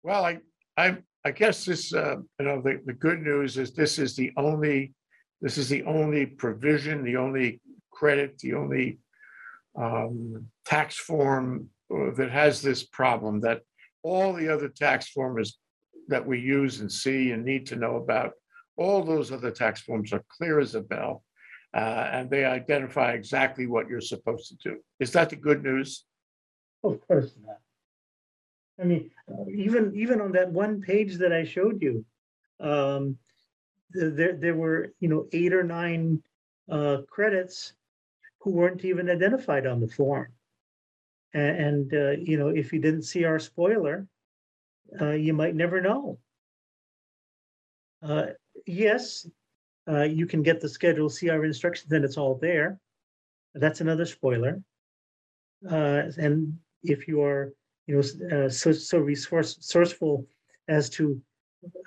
Well, 0.03 0.25
I, 0.25 0.39
I, 0.77 0.99
I 1.25 1.31
guess 1.31 1.65
this, 1.65 1.95
uh, 1.95 2.17
you 2.39 2.45
know, 2.45 2.61
the, 2.61 2.81
the 2.85 2.93
good 2.93 3.23
news 3.23 3.57
is 3.57 3.73
this 3.73 3.99
is 3.99 4.17
the 4.17 4.33
only, 4.37 4.95
this 5.41 5.59
is 5.59 5.69
the 5.69 5.85
only 5.85 6.27
provision, 6.27 7.05
the 7.05 7.17
only 7.17 7.61
credit, 7.91 8.39
the 8.39 8.55
only 8.55 8.99
um, 9.77 10.47
tax 10.65 10.97
form 10.97 11.69
uh, 11.95 12.11
that 12.17 12.31
has 12.31 12.63
this 12.63 12.83
problem 12.83 13.41
that 13.41 13.63
all 14.03 14.33
the 14.33 14.49
other 14.49 14.69
tax 14.69 15.09
forms 15.09 15.59
that 16.09 16.27
we 16.27 16.39
use 16.39 16.81
and 16.81 16.91
see 16.91 17.31
and 17.33 17.45
need 17.45 17.67
to 17.67 17.77
know 17.77 17.97
about, 17.97 18.33
all 18.77 19.03
those 19.03 19.31
other 19.31 19.51
tax 19.51 19.81
forms 19.83 20.13
are 20.13 20.25
clear 20.29 20.59
as 20.59 20.75
a 20.75 20.81
bell. 20.81 21.23
Uh, 21.75 22.09
and 22.13 22.29
they 22.29 22.45
identify 22.45 23.13
exactly 23.13 23.67
what 23.67 23.89
you're 23.89 24.01
supposed 24.01 24.49
to 24.49 24.57
do. 24.71 24.79
Is 25.01 25.13
that 25.13 25.31
the 25.31 25.37
good 25.37 25.63
news? 25.63 26.05
Of 26.85 27.01
course 27.07 27.33
not. 27.47 27.59
I 28.81 28.85
mean, 28.85 29.11
even, 29.55 29.93
even 29.95 30.21
on 30.21 30.33
that 30.33 30.51
one 30.51 30.83
page 30.83 31.17
that 31.17 31.33
I 31.33 31.45
showed 31.45 31.81
you, 31.81 32.05
um, 32.61 33.17
there, 33.91 34.35
there 34.35 34.55
were, 34.55 34.93
you 35.01 35.09
know, 35.09 35.27
eight 35.33 35.53
or 35.53 35.63
nine, 35.63 36.23
uh, 36.71 36.99
credits 37.09 37.75
who 38.41 38.51
weren't 38.51 38.85
even 38.85 39.09
identified 39.09 39.67
on 39.67 39.81
the 39.81 39.89
form. 39.89 40.29
And, 41.35 41.93
uh, 41.95 42.11
you 42.11 42.37
know, 42.37 42.49
if 42.49 42.73
you 42.73 42.81
didn't 42.81 43.09
CR 43.11 43.39
spoiler, 43.39 44.07
uh, 45.01 45.13
you 45.13 45.33
might 45.33 45.55
never 45.55 45.81
know. 45.81 46.19
Uh, 48.03 48.27
yes, 48.67 49.27
uh, 49.89 50.03
you 50.03 50.27
can 50.27 50.43
get 50.43 50.61
the 50.61 50.69
schedule, 50.69 51.09
see 51.09 51.31
our 51.31 51.45
instructions, 51.45 51.91
and 51.93 52.05
it's 52.05 52.19
all 52.19 52.35
there. 52.35 52.79
That's 53.55 53.81
another 53.81 54.05
spoiler. 54.05 54.63
Uh, 55.71 56.03
and 56.19 56.59
if 56.83 57.09
you 57.09 57.23
are, 57.23 57.55
you 57.87 57.95
know, 57.95 58.37
uh, 58.37 58.49
so, 58.49 58.73
so 58.73 58.99
resource, 58.99 59.57
sourceful 59.61 60.27
as 60.69 60.91
to 60.91 61.21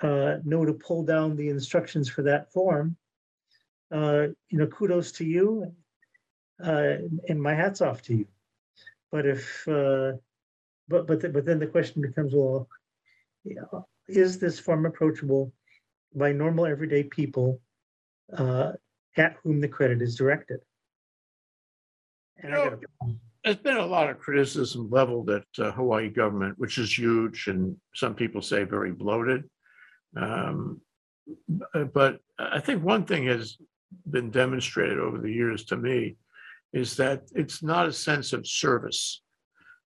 know 0.02 0.64
to 0.64 0.72
pull 0.72 1.04
down 1.04 1.36
the 1.36 1.48
instructions 1.48 2.08
for 2.08 2.22
that 2.22 2.50
form, 2.52 2.96
you 3.92 4.34
know, 4.50 4.66
kudos 4.66 5.12
to 5.12 5.24
you. 5.24 5.72
And 6.58 7.40
my 7.40 7.54
hat's 7.54 7.80
off 7.80 8.02
to 8.02 8.14
you. 8.14 8.26
But 9.12 9.26
if, 9.26 9.66
uh, 9.68 10.12
but, 10.88 11.06
but, 11.06 11.20
the- 11.20 11.28
but 11.30 11.44
then 11.44 11.58
the 11.58 11.66
question 11.66 12.02
becomes, 12.02 12.34
well, 12.34 12.68
yeah, 13.44 13.62
is 14.08 14.38
this 14.38 14.58
form 14.58 14.86
approachable 14.86 15.52
by 16.14 16.32
normal 16.32 16.66
everyday 16.66 17.04
people 17.04 17.60
uh, 18.32 18.72
at 19.16 19.36
whom 19.42 19.60
the 19.60 19.68
credit 19.68 20.02
is 20.02 20.16
directed? 20.16 20.60
And 22.38 22.54
I 22.54 22.68
got 22.70 22.80
There's 23.44 23.56
been 23.56 23.76
a 23.76 23.86
lot 23.86 24.10
of 24.10 24.18
criticism 24.18 24.90
leveled 24.90 25.30
at 25.30 25.44
uh, 25.58 25.70
Hawaii 25.72 26.08
government, 26.08 26.58
which 26.58 26.78
is 26.78 26.96
huge 26.96 27.46
and 27.46 27.76
some 27.94 28.14
people 28.14 28.42
say 28.42 28.64
very 28.64 28.92
bloated. 28.92 29.44
Um, 30.16 30.80
But 31.92 32.20
I 32.38 32.60
think 32.60 32.82
one 32.82 33.04
thing 33.04 33.26
has 33.26 33.56
been 34.10 34.30
demonstrated 34.30 34.98
over 34.98 35.18
the 35.18 35.32
years 35.32 35.64
to 35.66 35.76
me 35.76 36.16
is 36.76 36.94
that 36.96 37.22
it's 37.34 37.62
not 37.62 37.86
a 37.86 37.92
sense 37.92 38.34
of 38.34 38.46
service. 38.46 39.22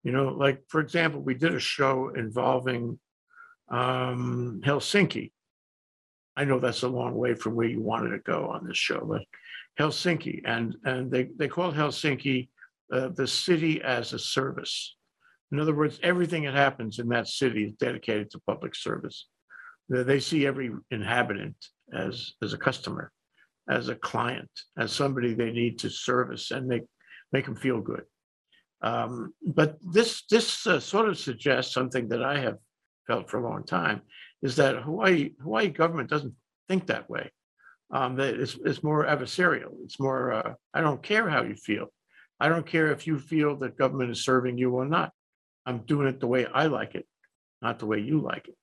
You 0.04 0.14
know, 0.14 0.30
like, 0.30 0.64
for 0.70 0.80
example, 0.80 1.20
we 1.20 1.34
did 1.34 1.54
a 1.54 1.60
show 1.60 2.14
involving 2.16 2.98
um, 3.70 4.62
Helsinki. 4.66 5.32
I 6.38 6.46
know 6.46 6.60
that's 6.60 6.84
a 6.84 6.88
long 6.88 7.14
way 7.16 7.34
from 7.34 7.56
where 7.56 7.68
you 7.68 7.82
wanted 7.82 8.12
to 8.12 8.20
go 8.20 8.48
on 8.48 8.66
this 8.66 8.78
show, 8.78 9.02
but 9.06 9.24
Helsinki, 9.78 10.42
and, 10.46 10.78
and 10.86 11.12
they, 11.12 11.28
they 11.36 11.50
called 11.50 11.76
Helsinki 11.76 12.48
uh, 12.94 13.10
the 13.10 13.28
city 13.28 13.82
as 13.82 14.14
a 14.14 14.20
service. 14.20 14.96
In 15.52 15.60
other 15.60 15.76
words, 15.76 16.00
everything 16.04 16.44
that 16.44 16.54
happens 16.54 17.00
in 17.00 17.10
that 17.10 17.28
city 17.28 17.66
is 17.66 17.74
dedicated 17.74 18.32
to 18.32 18.40
public 18.48 18.76
service. 18.76 19.28
They, 19.90 20.22
see 20.22 20.46
every 20.46 20.72
inhabitant 20.92 21.56
as, 21.94 22.34
as 22.42 22.54
a 22.54 22.58
customer, 22.58 23.12
as 23.70 23.90
a 23.90 23.96
client, 23.96 24.50
as 24.78 24.92
somebody 24.92 25.34
they 25.34 25.52
need 25.52 25.80
to 25.80 25.90
service 25.90 26.52
and 26.52 26.68
make, 26.68 26.84
make 27.32 27.46
them 27.46 27.56
feel 27.56 27.82
good. 27.82 28.04
Um, 28.82 29.34
but 29.46 29.78
this, 29.82 30.24
this 30.30 30.68
uh, 30.68 30.80
sort 30.80 31.10
of 31.10 31.18
suggests 31.18 31.74
something 31.74 32.10
that 32.10 32.24
I 32.24 32.40
have 32.40 32.58
felt 33.08 33.30
for 33.30 33.40
a 33.40 33.50
long 33.50 33.64
time, 33.64 34.02
is 34.42 34.56
that 34.58 34.84
Hawaii, 34.84 35.32
Hawaii 35.42 35.70
government 35.70 36.10
doesn't 36.10 36.34
think 36.68 36.88
that 36.88 37.10
way. 37.10 37.32
Um, 37.90 38.18
that 38.18 38.36
it's, 38.36 38.58
it's 38.66 38.84
more 38.84 39.06
adversarial. 39.06 39.72
It's 39.86 40.00
more, 40.00 40.34
uh, 40.34 40.54
I 40.74 40.82
don't 40.82 41.02
care 41.02 41.30
how 41.30 41.44
you 41.44 41.56
feel. 41.56 41.88
I 42.38 42.50
don't 42.50 42.68
care 42.68 42.92
if 42.92 43.08
you 43.08 43.18
feel 43.18 43.56
that 43.60 43.78
government 43.78 44.12
is 44.12 44.26
serving 44.26 44.58
you 44.58 44.72
or 44.72 44.86
not. 44.86 45.12
I'm 45.66 45.80
doing 45.86 46.08
it 46.08 46.20
the 46.20 46.28
way 46.28 46.46
I 46.46 46.68
like 46.68 46.96
it, 46.96 47.08
not 47.62 47.80
the 47.80 47.86
way 47.86 48.00
you 48.00 48.20
like 48.20 48.50
it. 48.50 48.57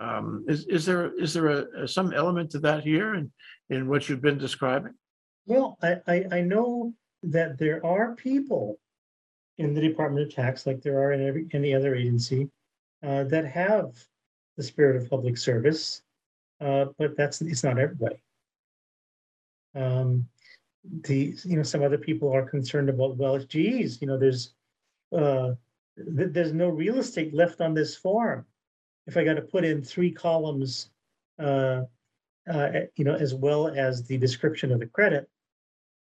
Um, 0.00 0.44
is, 0.48 0.66
is 0.66 0.84
there, 0.84 1.12
is 1.20 1.32
there 1.34 1.48
a, 1.48 1.88
some 1.88 2.12
element 2.12 2.50
to 2.50 2.58
that 2.60 2.82
here 2.82 3.14
in, 3.14 3.30
in 3.70 3.88
what 3.88 4.08
you've 4.08 4.20
been 4.20 4.38
describing? 4.38 4.94
Well, 5.46 5.78
I, 5.82 5.96
I, 6.06 6.24
I 6.32 6.40
know 6.40 6.94
that 7.22 7.58
there 7.58 7.84
are 7.86 8.14
people 8.14 8.78
in 9.58 9.72
the 9.72 9.80
Department 9.80 10.26
of 10.26 10.34
Tax, 10.34 10.66
like 10.66 10.82
there 10.82 10.98
are 10.98 11.12
in 11.12 11.26
every, 11.26 11.46
any 11.52 11.74
other 11.74 11.94
agency, 11.94 12.50
uh, 13.06 13.24
that 13.24 13.46
have 13.46 13.94
the 14.56 14.62
spirit 14.62 14.96
of 14.96 15.08
public 15.08 15.38
service, 15.38 16.02
uh, 16.60 16.86
but 16.98 17.16
that's, 17.16 17.40
it's 17.40 17.62
not 17.62 17.78
everybody. 17.78 18.20
Um, 19.76 20.26
the, 21.02 21.36
you 21.44 21.56
know, 21.56 21.62
some 21.62 21.82
other 21.82 21.98
people 21.98 22.32
are 22.32 22.42
concerned 22.42 22.88
about, 22.88 23.16
well, 23.16 23.38
geez, 23.38 24.00
you 24.00 24.08
know, 24.08 24.18
there's, 24.18 24.54
uh, 25.16 25.52
th- 25.96 26.32
there's 26.32 26.52
no 26.52 26.68
real 26.68 26.98
estate 26.98 27.32
left 27.32 27.60
on 27.60 27.74
this 27.74 27.96
form. 27.96 28.44
If 29.06 29.16
I 29.16 29.24
got 29.24 29.34
to 29.34 29.42
put 29.42 29.64
in 29.64 29.82
three 29.82 30.10
columns, 30.10 30.90
uh, 31.38 31.82
uh, 32.50 32.68
you 32.96 33.04
know, 33.04 33.14
as 33.14 33.34
well 33.34 33.68
as 33.68 34.06
the 34.06 34.18
description 34.18 34.72
of 34.72 34.80
the 34.80 34.86
credit. 34.86 35.28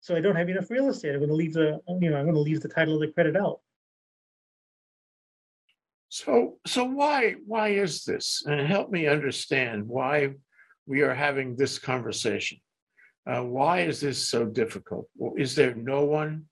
So 0.01 0.17
I 0.17 0.21
don't 0.21 0.37
have 0.37 0.49
enough 0.49 0.71
real 0.71 0.89
estate. 0.89 1.15
I'm 1.15 1.21
gonna 1.21 1.33
leave 1.35 1.53
the, 1.53 1.81
you 2.01 2.11
know, 2.11 2.17
I'm 2.17 2.27
gonna 2.27 2.39
leave 2.39 2.61
the 2.61 2.69
title 2.69 2.95
of 2.95 3.01
the 3.01 3.09
credit 3.09 3.37
out. 3.37 3.61
So, 6.09 6.59
so 6.67 6.85
why, 6.85 7.35
why 7.47 7.69
is 7.69 8.05
this? 8.05 8.43
And 8.47 8.67
help 8.67 8.91
me 8.91 9.07
understand 9.07 9.87
why 9.87 10.31
we 10.87 11.03
are 11.03 11.15
having 11.15 11.55
this 11.55 11.79
conversation. 11.79 12.59
Uh, 13.27 13.43
why 13.43 13.81
is 13.81 14.01
this 14.01 14.27
so 14.27 14.47
difficult? 14.47 15.09
Is 15.37 15.55
there 15.55 15.75
no 15.75 16.05
one 16.05 16.47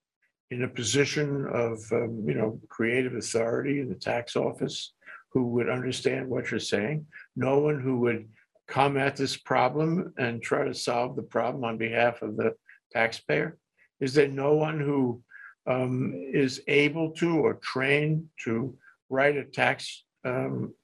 in 0.50 0.62
a 0.62 0.68
position 0.68 1.46
of, 1.52 1.80
um, 1.92 2.24
you 2.26 2.34
know, 2.34 2.60
creative 2.68 3.14
authority 3.14 3.80
in 3.80 3.88
the 3.88 3.94
tax 3.94 4.36
office 4.36 4.92
who 5.32 5.48
would 5.48 5.68
understand 5.68 6.28
what 6.28 6.50
you're 6.50 6.60
saying? 6.60 7.06
No 7.36 7.58
one 7.58 7.80
who 7.80 7.98
would 8.00 8.28
come 8.68 8.96
at 8.96 9.16
this 9.16 9.36
problem 9.36 10.12
and 10.18 10.42
try 10.42 10.64
to 10.64 10.74
solve 10.74 11.16
the 11.16 11.22
problem 11.22 11.64
on 11.64 11.78
behalf 11.78 12.22
of 12.22 12.36
the 12.36 12.54
taxpayer? 12.92 13.56
Is 14.00 14.14
there 14.14 14.28
no 14.28 14.54
one 14.54 14.78
who 14.78 15.22
um, 15.66 16.14
is 16.32 16.62
able 16.68 17.10
to 17.12 17.38
or 17.38 17.54
trained 17.54 18.26
to 18.44 18.76
write 19.08 19.36
a 19.36 19.44
tax, 19.44 20.04
um, 20.24 20.74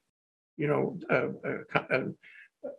you 0.57 0.67
know, 0.67 0.99
a, 1.09 1.29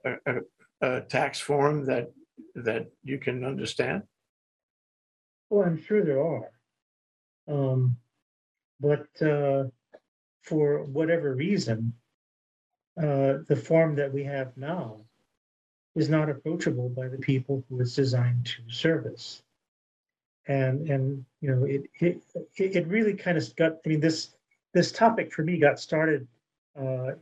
a, 0.05 0.21
a, 0.27 0.41
a, 0.83 1.01
tax 1.03 1.41
form 1.41 1.87
that, 1.87 2.11
that 2.55 2.89
you 3.03 3.19
can 3.19 3.45
understand? 3.45 4.03
Well, 5.49 5.67
I'm 5.67 5.81
sure 5.81 6.05
there 6.05 6.23
are. 6.23 6.51
Um, 7.49 7.97
but, 8.81 9.07
uh, 9.23 9.65
for 10.47 10.85
whatever 10.85 11.35
reason, 11.35 11.93
uh, 12.97 13.45
the 13.47 13.61
form 13.63 13.97
that 13.97 14.13
we 14.13 14.25
have 14.25 14.57
now 14.57 14.97
is 15.95 16.09
not 16.09 16.31
approachable 16.31 16.89
by 16.89 17.09
the 17.09 17.19
people 17.19 17.65
who 17.69 17.81
it's 17.81 17.95
designed 17.95 18.47
to 18.47 18.73
service. 18.73 19.43
And, 20.47 20.89
and, 20.89 21.25
you 21.41 21.51
know, 21.51 21.65
it, 21.65 21.83
it, 22.01 22.23
it 22.57 22.87
really 22.87 23.15
kind 23.15 23.37
of 23.37 23.57
got, 23.57 23.73
I 23.85 23.89
mean, 23.89 24.01
this, 24.01 24.31
this 24.73 24.93
topic 24.93 25.33
for 25.33 25.43
me 25.43 25.59
got 25.59 25.81
started 25.81 26.29
uh, 26.79 27.13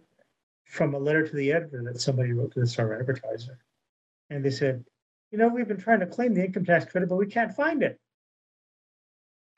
from 0.67 0.95
a 0.95 0.99
letter 0.99 1.27
to 1.27 1.35
the 1.35 1.53
editor 1.53 1.83
that 1.85 2.01
somebody 2.01 2.33
wrote 2.33 2.53
to 2.53 2.61
the 2.61 2.67
Star 2.67 2.99
Advertiser. 2.99 3.59
And 4.29 4.45
they 4.45 4.51
said, 4.51 4.85
you 5.31 5.39
know, 5.39 5.49
we've 5.49 5.69
been 5.69 5.81
trying 5.81 6.01
to 6.01 6.07
claim 6.07 6.35
the 6.35 6.45
income 6.45 6.65
tax 6.65 6.85
credit, 6.85 7.09
but 7.09 7.17
we 7.17 7.27
can't 7.27 7.55
find 7.55 7.83
it. 7.83 7.99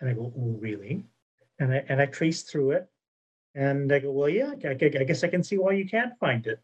And 0.00 0.09
I 0.09 0.12
go, 0.12 0.33
oh, 0.37 0.57
really? 0.61 1.05
And 1.59 1.72
I, 1.72 1.85
and 1.88 2.00
I 2.00 2.07
traced 2.07 2.48
through 2.48 2.72
it. 2.72 2.88
And 3.56 3.90
I 3.90 4.00
go, 4.00 4.12
well, 4.12 4.28
yeah, 4.28 4.52
I, 4.64 4.68
I- 4.68 4.74
guess 4.74 5.24
I 5.24 5.28
can 5.28 5.42
see 5.42 5.56
why 5.56 5.72
you 5.72 5.88
can't 5.88 6.16
find 6.20 6.46
it. 6.46 6.60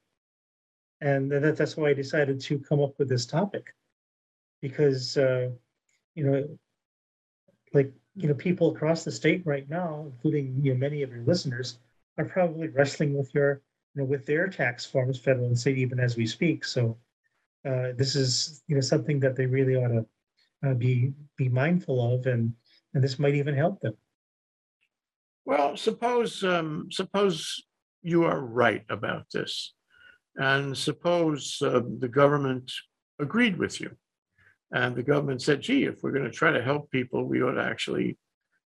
And 1.01 1.33
that, 1.33 1.57
that's 1.57 1.77
why 1.77 1.89
I 1.89 1.95
decided 1.95 2.39
to 2.43 2.59
come 2.61 2.81
up 2.81 2.99
with 2.99 3.09
this 3.09 3.27
topic. 3.27 3.75
Because, 4.61 5.17
uh, 5.17 5.49
you 6.15 6.25
know, 6.25 6.59
like, 7.73 7.91
you 8.15 8.29
know, 8.29 8.35
people 8.35 8.71
across 8.71 9.03
the 9.05 9.11
state 9.11 9.43
right 9.47 9.69
now, 9.71 10.05
including, 10.07 10.61
you 10.63 10.75
know, 10.75 10.79
many 10.79 11.03
of 11.03 11.11
your 11.11 11.25
listeners, 11.25 11.79
are 12.19 12.27
probably 12.27 12.69
wrestling 12.69 13.17
with 13.17 13.35
your, 13.35 13.63
you 13.95 14.03
know, 14.03 14.05
with 14.05 14.27
their 14.27 14.47
tax 14.49 14.85
forms, 14.85 15.19
federal 15.19 15.47
and 15.47 15.59
state, 15.59 15.79
even 15.79 15.99
as 15.99 16.17
we 16.17 16.27
speak. 16.27 16.63
So 16.63 16.99
uh, 17.65 17.93
this 17.97 18.15
is, 18.15 18.63
you 18.69 18.75
know, 18.75 18.83
something 18.83 19.19
that 19.21 19.35
they 19.35 19.47
really 19.47 19.77
ought 19.77 19.89
to 19.89 20.07
uh, 20.63 20.75
be, 20.75 21.15
be 21.39 21.49
mindful 21.49 22.15
of 22.15 22.27
and, 22.27 22.53
and 22.93 23.03
this 23.03 23.19
might 23.19 23.35
even 23.35 23.55
help 23.55 23.81
them. 23.81 23.95
Well, 25.45 25.77
suppose, 25.77 26.45
um, 26.45 26.89
suppose 26.91 27.65
you 28.03 28.25
are 28.25 28.41
right 28.41 28.85
about 28.89 29.27
this. 29.33 29.75
And 30.37 30.77
suppose, 30.77 31.59
uh, 31.61 31.83
the 31.99 32.09
government 32.09 32.73
agreed 33.19 33.59
with 33.59 33.81
you. 33.81 33.97
And 34.73 34.97
the 34.97 35.03
government 35.03 35.43
said, 35.43 35.61
gee, 35.61 35.85
if 35.85 36.03
we're 36.03 36.13
gonna 36.13 36.31
try 36.31 36.53
to 36.53 36.63
help 36.63 36.91
people, 36.91 37.25
we 37.25 37.43
ought 37.43 37.53
to 37.53 37.63
actually 37.63 38.19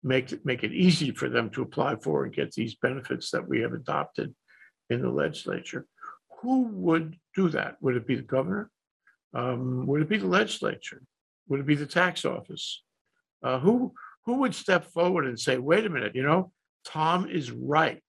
make, 0.04 0.32
it 0.32 0.46
make 0.46 0.64
it 0.64 0.74
easy 0.74 1.12
for 1.12 1.30
them 1.30 1.50
to 1.52 1.62
apply 1.62 1.98
for 1.98 2.24
and 2.24 2.34
get 2.34 2.52
these 2.54 2.76
benefits 2.76 3.30
that 3.32 3.48
we 3.48 3.62
have 3.62 3.74
adopted 3.74 4.34
in 4.90 5.02
the 5.02 5.10
legislature. 5.10 5.86
Who 6.40 6.64
would 6.64 7.18
do 7.36 7.50
that? 7.50 7.78
Would 7.82 7.98
it 7.98 8.08
be 8.08 8.16
the 8.16 8.24
governor? 8.24 8.72
Um, 9.34 9.86
would 9.86 10.02
it 10.02 10.10
be 10.10 10.18
the 10.18 10.28
legislature? 10.28 11.04
Would 11.48 11.60
it 11.60 11.68
be 11.68 11.76
the 11.76 11.86
tax 11.86 12.26
office? 12.26 12.82
Uh, 13.44 13.60
who, 13.60 13.94
who 14.26 14.38
would 14.38 14.56
step 14.56 14.86
forward 14.86 15.28
and 15.28 15.40
say, 15.40 15.58
wait 15.58 15.86
a 15.86 15.90
minute, 15.90 16.16
you 16.16 16.24
know, 16.24 16.52
Tom 16.86 17.30
is 17.30 17.52
right. 17.52 18.02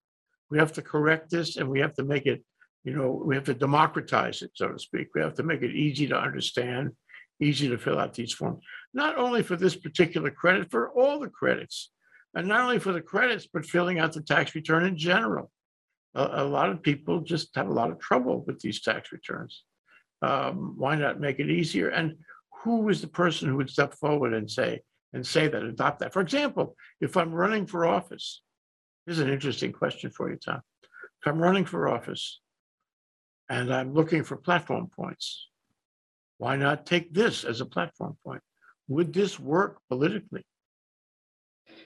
We 0.49 0.57
have 0.59 0.73
to 0.73 0.81
correct 0.81 1.29
this 1.29 1.57
and 1.57 1.69
we 1.69 1.79
have 1.79 1.93
to 1.95 2.03
make 2.03 2.25
it, 2.25 2.43
you 2.83 2.95
know, 2.95 3.21
we 3.25 3.35
have 3.35 3.45
to 3.45 3.53
democratize 3.53 4.41
it, 4.41 4.51
so 4.53 4.69
to 4.69 4.79
speak. 4.79 5.07
We 5.15 5.21
have 5.21 5.35
to 5.35 5.43
make 5.43 5.61
it 5.61 5.75
easy 5.75 6.07
to 6.07 6.17
understand, 6.17 6.91
easy 7.39 7.69
to 7.69 7.77
fill 7.77 7.99
out 7.99 8.13
these 8.13 8.33
forms. 8.33 8.63
Not 8.93 9.17
only 9.17 9.41
for 9.41 9.55
this 9.55 9.75
particular 9.75 10.29
credit, 10.29 10.69
for 10.69 10.91
all 10.91 11.19
the 11.19 11.29
credits. 11.29 11.89
And 12.35 12.47
not 12.47 12.61
only 12.61 12.79
for 12.79 12.93
the 12.93 13.01
credits, 13.01 13.47
but 13.51 13.65
filling 13.65 13.99
out 13.99 14.13
the 14.13 14.21
tax 14.21 14.55
return 14.55 14.85
in 14.85 14.97
general. 14.97 15.51
A, 16.15 16.43
a 16.43 16.43
lot 16.43 16.69
of 16.69 16.81
people 16.81 17.21
just 17.21 17.55
have 17.55 17.67
a 17.67 17.73
lot 17.73 17.91
of 17.91 17.99
trouble 17.99 18.43
with 18.45 18.59
these 18.59 18.81
tax 18.81 19.11
returns. 19.11 19.63
Um, 20.21 20.75
why 20.77 20.95
not 20.95 21.19
make 21.19 21.39
it 21.39 21.49
easier? 21.49 21.89
And 21.89 22.15
who 22.63 22.89
is 22.89 23.01
the 23.01 23.07
person 23.07 23.49
who 23.49 23.57
would 23.57 23.69
step 23.69 23.93
forward 23.93 24.33
and 24.33 24.49
say, 24.49 24.81
and 25.13 25.25
say 25.25 25.47
that, 25.47 25.63
adopt 25.63 25.99
that? 25.99 26.13
For 26.13 26.21
example, 26.21 26.75
if 27.01 27.17
I'm 27.17 27.33
running 27.33 27.67
for 27.67 27.85
office, 27.85 28.41
Here's 29.05 29.19
an 29.19 29.29
interesting 29.29 29.73
question 29.73 30.09
for 30.09 30.29
you, 30.29 30.37
Tom. 30.37 30.61
If 30.83 31.27
I'm 31.27 31.39
running 31.39 31.65
for 31.65 31.89
office 31.89 32.39
and 33.49 33.73
I'm 33.73 33.93
looking 33.93 34.23
for 34.23 34.37
platform 34.37 34.87
points, 34.87 35.47
why 36.37 36.55
not 36.55 36.85
take 36.85 37.13
this 37.13 37.43
as 37.43 37.61
a 37.61 37.65
platform 37.65 38.17
point? 38.25 38.41
Would 38.87 39.13
this 39.13 39.39
work 39.39 39.79
politically? 39.89 40.45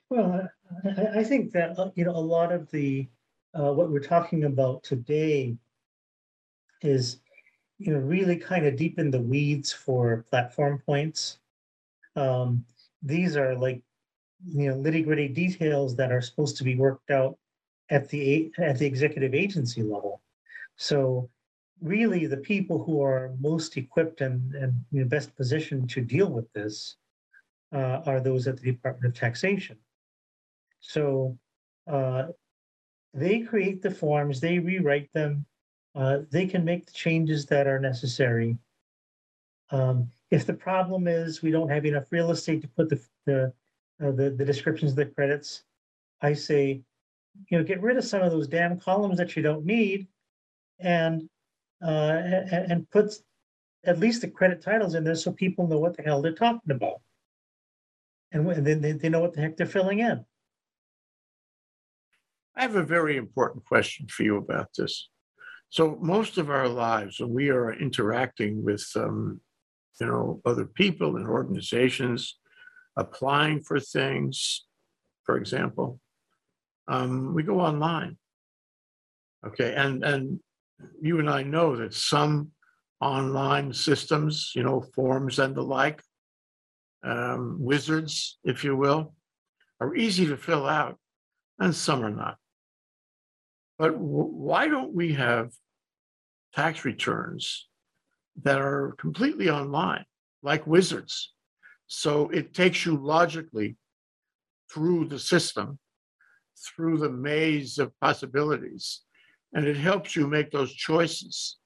Well, 0.10 0.48
I, 0.84 1.24
think 1.24 1.52
that, 1.54 1.78
uh, 1.78 1.92
you 1.96 2.06
know, 2.06 2.16
a 2.16 2.20
lot 2.20 2.52
of 2.52 2.70
the, 2.72 3.08
uh, 3.58 3.74
what 3.74 3.90
we're 3.90 4.00
talking 4.00 4.44
about 4.46 4.84
today 4.84 5.56
is, 6.82 7.20
you 7.78 7.94
know, 7.94 8.00
really 8.00 8.38
kind 8.38 8.66
of 8.66 8.76
deep 8.76 9.00
in 9.00 9.12
the 9.12 9.22
weeds 9.22 9.72
for 9.72 10.26
platform 10.30 10.82
points. 10.86 11.40
Um, 12.16 12.66
these 13.02 13.38
are 13.38 13.56
like, 13.56 13.82
you 14.46 14.70
know, 14.70 14.76
nitty 14.76 15.04
gritty 15.04 15.28
details 15.28 15.96
that 15.96 16.12
are 16.12 16.22
supposed 16.22 16.58
to 16.58 16.64
be 16.64 16.76
worked 16.76 17.12
out 17.12 17.38
at 17.90 18.10
the, 18.10 18.52
at 18.58 18.78
the 18.78 18.86
executive 18.86 19.34
agency 19.34 19.82
level. 19.82 20.22
So 20.76 21.30
really, 21.82 22.26
the 22.26 22.38
people 22.38 22.84
who 22.84 23.02
are 23.02 23.34
most 23.40 23.78
equipped 23.78 24.22
and, 24.22 24.54
and, 24.54 24.74
you 24.92 25.02
know, 25.02 25.08
best 25.08 25.36
positioned 25.36 25.90
to 25.92 26.02
deal 26.02 26.30
with 26.30 26.52
this 26.54 26.98
uh, 27.74 28.02
are 28.06 28.20
those 28.20 28.48
at 28.48 28.58
the 28.58 28.72
Department 28.72 29.14
of 29.14 29.20
Taxation. 29.20 29.78
So 30.80 31.38
uh, 31.92 32.28
they 33.14 33.42
create 33.42 33.82
the 33.82 33.92
forms, 33.92 34.40
they 34.40 34.60
rewrite 34.60 35.12
them, 35.14 35.46
uh, 35.96 36.20
they 36.30 36.46
can 36.46 36.64
make 36.64 36.86
the 36.86 36.92
changes 36.92 37.46
that 37.48 37.68
are 37.68 37.80
necessary. 37.80 38.58
Um, 39.72 40.12
if 40.30 40.46
the 40.46 40.54
problem 40.54 41.08
is 41.08 41.42
we 41.42 41.52
don't 41.52 41.70
have 41.70 41.86
enough 41.86 42.12
real 42.12 42.32
estate 42.32 42.62
to 42.62 42.68
put 42.68 42.90
the 42.90 43.02
the 43.26 43.54
the, 44.00 44.30
the 44.38 44.46
descriptions 44.46 44.92
of 44.92 44.98
the 44.98 45.06
credits, 45.06 45.64
I 46.22 46.34
say, 46.34 46.82
you 47.50 47.58
know, 47.58 47.64
get 47.64 47.82
rid 47.82 47.98
of 47.98 48.06
some 48.06 48.22
of 48.22 48.32
those 48.32 48.48
damn 48.48 48.80
columns 48.80 49.18
that 49.18 49.36
you 49.36 49.44
don't 49.44 49.66
need, 49.66 50.08
and 50.80 51.30
uh, 51.84 52.22
and, 52.52 52.90
put 52.90 53.14
at 53.86 54.00
least 54.00 54.22
the 54.22 54.28
credit 54.28 54.62
titles 54.62 54.96
in 54.96 55.04
there 55.04 55.16
so 55.16 55.32
people 55.32 55.68
know 55.68 55.78
what 55.78 55.96
the 55.96 56.02
hell 56.02 56.22
they're 56.22 56.32
talking 56.32 56.72
about, 56.72 57.02
and 58.32 58.50
then 58.66 58.82
they, 58.82 58.94
they 58.94 59.10
know 59.10 59.20
what 59.20 59.34
the 59.34 59.42
heck 59.42 59.58
they're 59.58 59.68
filling 59.68 60.00
in. 60.00 60.26
I 62.56 62.64
have 62.64 62.76
a 62.76 62.84
very 62.84 63.18
important 63.18 63.66
question 63.66 64.08
for 64.08 64.24
you 64.24 64.38
about 64.38 64.70
this. 64.76 65.10
So 65.70 65.98
most 66.02 66.40
of 66.40 66.50
our 66.50 66.68
lives, 66.68 67.20
when 67.20 67.34
we 67.34 67.50
are 67.50 67.74
interacting 67.74 68.64
with, 68.64 68.90
um, 68.96 69.42
you 70.00 70.08
know, 70.08 70.42
other 70.46 70.66
people 70.66 71.18
and 71.18 71.28
organizations, 71.28 72.40
applying 72.98 73.62
for 73.62 73.80
things, 73.80 74.66
for 75.24 75.38
example, 75.38 76.00
um, 76.88 77.34
we 77.34 77.44
go 77.44 77.60
online. 77.62 78.18
Okay, 79.46 79.74
and 79.76 80.04
and 80.04 80.40
you 81.02 81.20
and 81.20 81.30
I 81.30 81.44
know 81.44 81.76
that 81.76 81.94
some 81.94 82.52
online 83.00 83.72
systems, 83.74 84.52
you 84.56 84.64
know, 84.64 84.82
forms 84.96 85.40
and 85.40 85.56
the 85.56 85.62
like, 85.62 86.02
um, 87.04 87.58
wizards, 87.60 88.40
if 88.44 88.64
you 88.64 88.76
will, 88.76 89.14
are 89.80 89.96
easy 89.96 90.26
to 90.28 90.38
fill 90.38 90.68
out, 90.68 90.98
and 91.60 91.74
some 91.74 92.04
are 92.04 92.12
not. 92.12 92.38
But 93.78 93.92
wh- 93.92 94.34
why 94.34 94.68
don't 94.68 94.94
we 94.94 95.14
have 95.14 95.52
tax 96.56 96.84
returns 96.84 97.68
that 98.44 98.60
are 98.60 98.96
completely 98.98 99.50
online, 99.50 100.06
like 100.42 100.66
wizards? 100.66 101.34
So 101.88 102.30
it 102.30 102.54
takes 102.54 102.86
you 102.86 102.98
logically 102.98 103.78
through 104.72 105.06
the 105.06 105.20
system, 105.20 105.80
through 106.58 106.98
the 106.98 107.10
maze 107.10 107.80
of 107.80 107.98
possibilities, 108.02 109.02
and 109.54 109.66
it 109.66 109.78
helps 109.78 110.16
you 110.16 110.28
make 110.28 110.52
those 110.52 110.74
choices. 110.74 111.58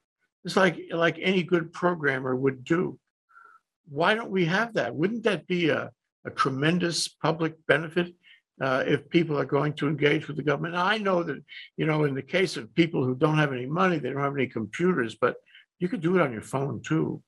It's 0.46 0.56
like 0.56 0.80
like 0.92 1.18
any 1.20 1.44
good 1.44 1.74
programmer 1.74 2.36
would 2.36 2.64
do. 2.64 3.00
Why 3.90 4.14
don't 4.14 4.32
we 4.32 4.46
have 4.46 4.76
that? 4.76 4.96
Wouldn't 4.96 5.24
that 5.24 5.48
be 5.48 5.70
a, 5.70 5.92
a 6.26 6.30
tremendous 6.32 7.08
public 7.08 7.56
benefit 7.68 8.14
uh, 8.62 8.84
if 8.86 9.10
people 9.10 9.38
are 9.40 9.46
going 9.46 9.74
to 9.74 9.88
engage 9.88 10.28
with 10.28 10.38
the 10.38 10.44
government? 10.44 10.76
I 10.76 10.98
know 10.98 11.24
that 11.24 11.44
you 11.78 11.88
know, 11.88 12.04
in 12.04 12.14
the 12.14 12.22
case 12.22 12.58
of 12.58 12.74
people 12.76 13.04
who 13.04 13.16
don't 13.16 13.38
have 13.40 13.54
any 13.54 13.66
money, 13.66 13.98
they 13.98 14.12
don't 14.12 14.22
have 14.22 14.36
any 14.36 14.48
computers, 14.48 15.16
but 15.20 15.38
you 15.80 15.90
could 15.90 16.02
do 16.02 16.16
it 16.16 16.22
on 16.22 16.32
your 16.32 16.44
phone 16.44 16.82
too. 16.82 17.24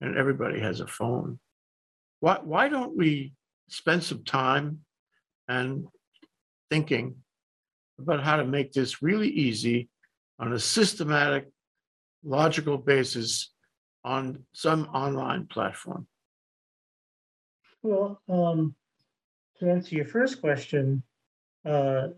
And 0.00 0.16
everybody 0.16 0.60
has 0.60 0.80
a 0.80 0.86
phone. 0.86 1.38
Why, 2.22 2.38
why 2.40 2.68
don't 2.68 2.96
we 2.96 3.32
spend 3.68 4.04
some 4.04 4.22
time 4.22 4.84
and 5.48 5.88
thinking 6.70 7.16
about 7.98 8.22
how 8.22 8.36
to 8.36 8.44
make 8.44 8.72
this 8.72 9.02
really 9.02 9.28
easy 9.28 9.88
on 10.38 10.52
a 10.52 10.58
systematic, 10.60 11.48
logical 12.22 12.78
basis 12.78 13.50
on 14.04 14.44
some 14.52 14.84
online 14.94 15.48
platform? 15.48 16.06
Well, 17.82 18.22
um, 18.28 18.76
to 19.58 19.68
answer 19.68 19.96
your 19.96 20.04
first 20.04 20.40
question, 20.40 21.02
uh, 21.64 22.10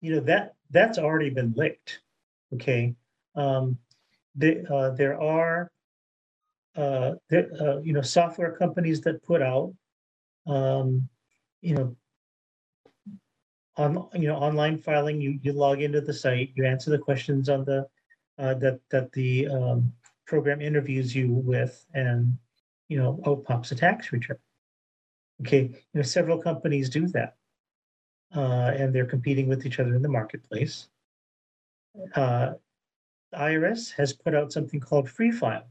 you 0.00 0.16
know, 0.16 0.20
that, 0.22 0.54
that's 0.72 0.98
already 0.98 1.30
been 1.30 1.54
licked, 1.56 2.00
okay? 2.54 2.96
Um, 3.36 3.78
the, 4.34 4.66
uh, 4.68 4.90
there 4.96 5.20
are, 5.20 5.70
uh, 6.80 7.14
uh, 7.32 7.80
you 7.82 7.92
know, 7.92 8.00
software 8.00 8.52
companies 8.52 9.00
that 9.02 9.22
put 9.22 9.42
out, 9.42 9.74
um, 10.46 11.08
you 11.60 11.74
know, 11.74 11.96
on, 13.76 14.08
you 14.14 14.28
know, 14.28 14.36
online 14.36 14.78
filing, 14.78 15.20
you, 15.20 15.38
you 15.42 15.52
log 15.52 15.82
into 15.82 16.00
the 16.00 16.12
site, 16.12 16.52
you 16.54 16.64
answer 16.64 16.90
the 16.90 16.98
questions 16.98 17.48
on 17.48 17.64
the, 17.64 17.86
uh, 18.38 18.54
that, 18.54 18.80
that 18.90 19.12
the, 19.12 19.46
um, 19.48 19.92
program 20.26 20.60
interviews 20.60 21.14
you 21.14 21.28
with 21.34 21.84
and, 21.92 22.38
you 22.88 22.96
know, 22.96 23.20
out 23.26 23.44
pops 23.44 23.72
a 23.72 23.74
tax 23.74 24.12
return. 24.12 24.38
Okay, 25.42 25.62
you 25.62 25.76
know, 25.94 26.02
several 26.02 26.38
companies 26.38 26.88
do 26.88 27.08
that. 27.08 27.34
Uh, 28.34 28.72
and 28.76 28.94
they're 28.94 29.06
competing 29.06 29.48
with 29.48 29.66
each 29.66 29.80
other 29.80 29.94
in 29.96 30.02
the 30.02 30.08
marketplace. 30.08 30.88
Uh, 32.14 32.52
the 33.32 33.38
IRS 33.38 33.92
has 33.92 34.12
put 34.12 34.34
out 34.36 34.52
something 34.52 34.78
called 34.78 35.10
Free 35.10 35.32
File, 35.32 35.66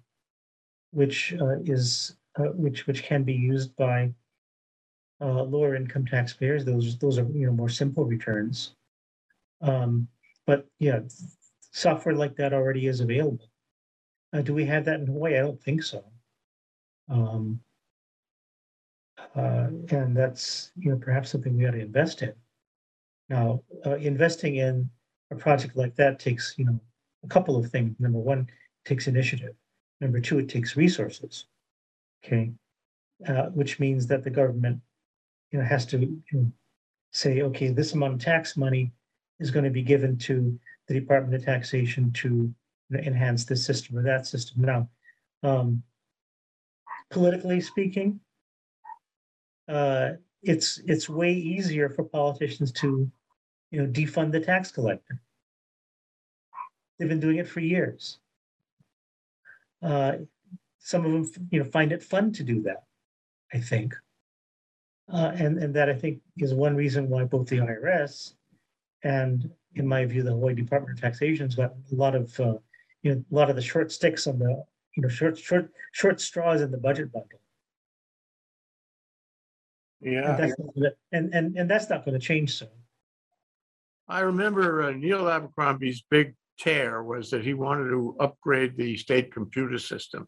which 0.91 1.33
uh, 1.39 1.59
is 1.65 2.15
uh, 2.37 2.51
which 2.55 2.87
which 2.87 3.03
can 3.03 3.23
be 3.23 3.33
used 3.33 3.75
by 3.75 4.13
uh, 5.21 5.43
lower 5.43 5.75
income 5.75 6.05
taxpayers. 6.05 6.65
Those 6.65 6.97
those 6.97 7.17
are 7.17 7.27
you 7.33 7.47
know 7.47 7.53
more 7.53 7.69
simple 7.69 8.05
returns. 8.05 8.75
Um, 9.61 10.07
but 10.45 10.67
yeah, 10.79 11.01
software 11.71 12.15
like 12.15 12.35
that 12.37 12.53
already 12.53 12.87
is 12.87 13.01
available. 13.01 13.49
Uh, 14.33 14.41
do 14.41 14.53
we 14.53 14.65
have 14.65 14.85
that 14.85 14.99
in 14.99 15.07
Hawaii? 15.07 15.37
I 15.37 15.41
don't 15.41 15.61
think 15.61 15.83
so. 15.83 16.03
Um, 17.09 17.59
uh, 19.35 19.67
and 19.91 20.15
that's 20.15 20.71
you 20.75 20.91
know 20.91 20.97
perhaps 20.97 21.29
something 21.29 21.57
we 21.57 21.67
ought 21.67 21.71
to 21.71 21.81
invest 21.81 22.21
in. 22.21 22.33
Now, 23.29 23.61
uh, 23.85 23.95
investing 23.97 24.55
in 24.55 24.89
a 25.31 25.35
project 25.35 25.75
like 25.75 25.95
that 25.95 26.19
takes 26.19 26.55
you 26.57 26.65
know 26.65 26.79
a 27.23 27.27
couple 27.27 27.57
of 27.57 27.69
things. 27.69 27.95
Number 27.99 28.19
one, 28.19 28.47
takes 28.85 29.07
initiative. 29.07 29.55
Number 30.01 30.19
two, 30.19 30.39
it 30.39 30.49
takes 30.49 30.77
resources. 30.77 31.45
Okay, 32.23 32.51
uh, 33.27 33.47
which 33.47 33.79
means 33.79 34.07
that 34.07 34.23
the 34.23 34.29
government 34.29 34.81
you 35.51 35.59
know 35.59 35.65
has 35.65 35.85
to 35.87 35.97
you 35.97 36.21
know, 36.31 36.51
say, 37.11 37.41
okay, 37.41 37.69
this 37.69 37.93
amount 37.93 38.13
of 38.13 38.19
tax 38.19 38.57
money 38.57 38.91
is 39.39 39.51
going 39.51 39.65
to 39.65 39.71
be 39.71 39.81
given 39.81 40.17
to 40.17 40.59
the 40.87 40.93
Department 40.93 41.35
of 41.35 41.45
Taxation 41.45 42.11
to 42.13 42.53
enhance 42.93 43.45
this 43.45 43.65
system 43.65 43.97
or 43.97 44.03
that 44.03 44.25
system. 44.25 44.61
Now, 44.61 44.89
um, 45.43 45.83
politically 47.09 47.61
speaking, 47.61 48.19
uh, 49.67 50.11
it's 50.41 50.79
it's 50.85 51.09
way 51.09 51.33
easier 51.33 51.89
for 51.89 52.03
politicians 52.03 52.71
to, 52.73 53.09
you 53.71 53.81
know, 53.81 53.87
defund 53.87 54.31
the 54.31 54.39
tax 54.39 54.71
collector. 54.71 55.21
They've 56.97 57.09
been 57.09 57.19
doing 57.19 57.37
it 57.37 57.47
for 57.47 57.59
years. 57.59 58.19
Uh, 59.81 60.13
some 60.79 61.05
of 61.05 61.11
them, 61.33 61.47
you 61.51 61.59
know, 61.59 61.69
find 61.69 61.91
it 61.91 62.03
fun 62.03 62.31
to 62.33 62.43
do 62.43 62.61
that. 62.63 62.83
I 63.53 63.59
think, 63.59 63.95
uh, 65.11 65.31
and 65.35 65.57
and 65.57 65.73
that 65.75 65.89
I 65.89 65.93
think 65.93 66.21
is 66.37 66.53
one 66.53 66.75
reason 66.75 67.09
why 67.09 67.23
both 67.23 67.47
the 67.47 67.57
IRS 67.57 68.33
and, 69.03 69.49
in 69.75 69.87
my 69.87 70.05
view, 70.05 70.23
the 70.23 70.31
Hawaii 70.31 70.53
Department 70.53 70.97
of 70.97 71.01
Taxation's 71.01 71.55
got 71.55 71.71
a 71.91 71.95
lot 71.95 72.15
of, 72.15 72.37
uh, 72.39 72.55
you 73.01 73.15
know, 73.15 73.23
a 73.31 73.35
lot 73.35 73.49
of 73.49 73.55
the 73.55 73.61
short 73.61 73.91
sticks 73.91 74.27
on 74.27 74.37
the, 74.39 74.63
you 74.95 75.01
know, 75.03 75.09
short 75.09 75.37
short 75.37 75.71
short 75.93 76.21
straws 76.21 76.61
in 76.61 76.69
the 76.71 76.77
budget 76.77 77.11
bundle. 77.11 77.39
And 80.01 80.13
Yeah, 80.13 80.35
that's 80.37 80.59
not 80.59 80.73
gonna- 80.75 80.95
and 81.11 81.33
and 81.33 81.57
and 81.57 81.69
that's 81.69 81.89
not 81.89 82.05
going 82.05 82.19
to 82.19 82.25
change 82.25 82.55
soon. 82.55 82.69
I 84.07 84.21
remember 84.21 84.83
uh, 84.83 84.91
Neil 84.91 85.27
Abercrombie's 85.29 86.01
big 86.09 86.35
tear 86.59 87.03
was 87.03 87.29
that 87.29 87.43
he 87.43 87.53
wanted 87.53 87.89
to 87.89 88.15
upgrade 88.19 88.75
the 88.75 88.97
state 88.97 89.33
computer 89.33 89.79
system. 89.79 90.27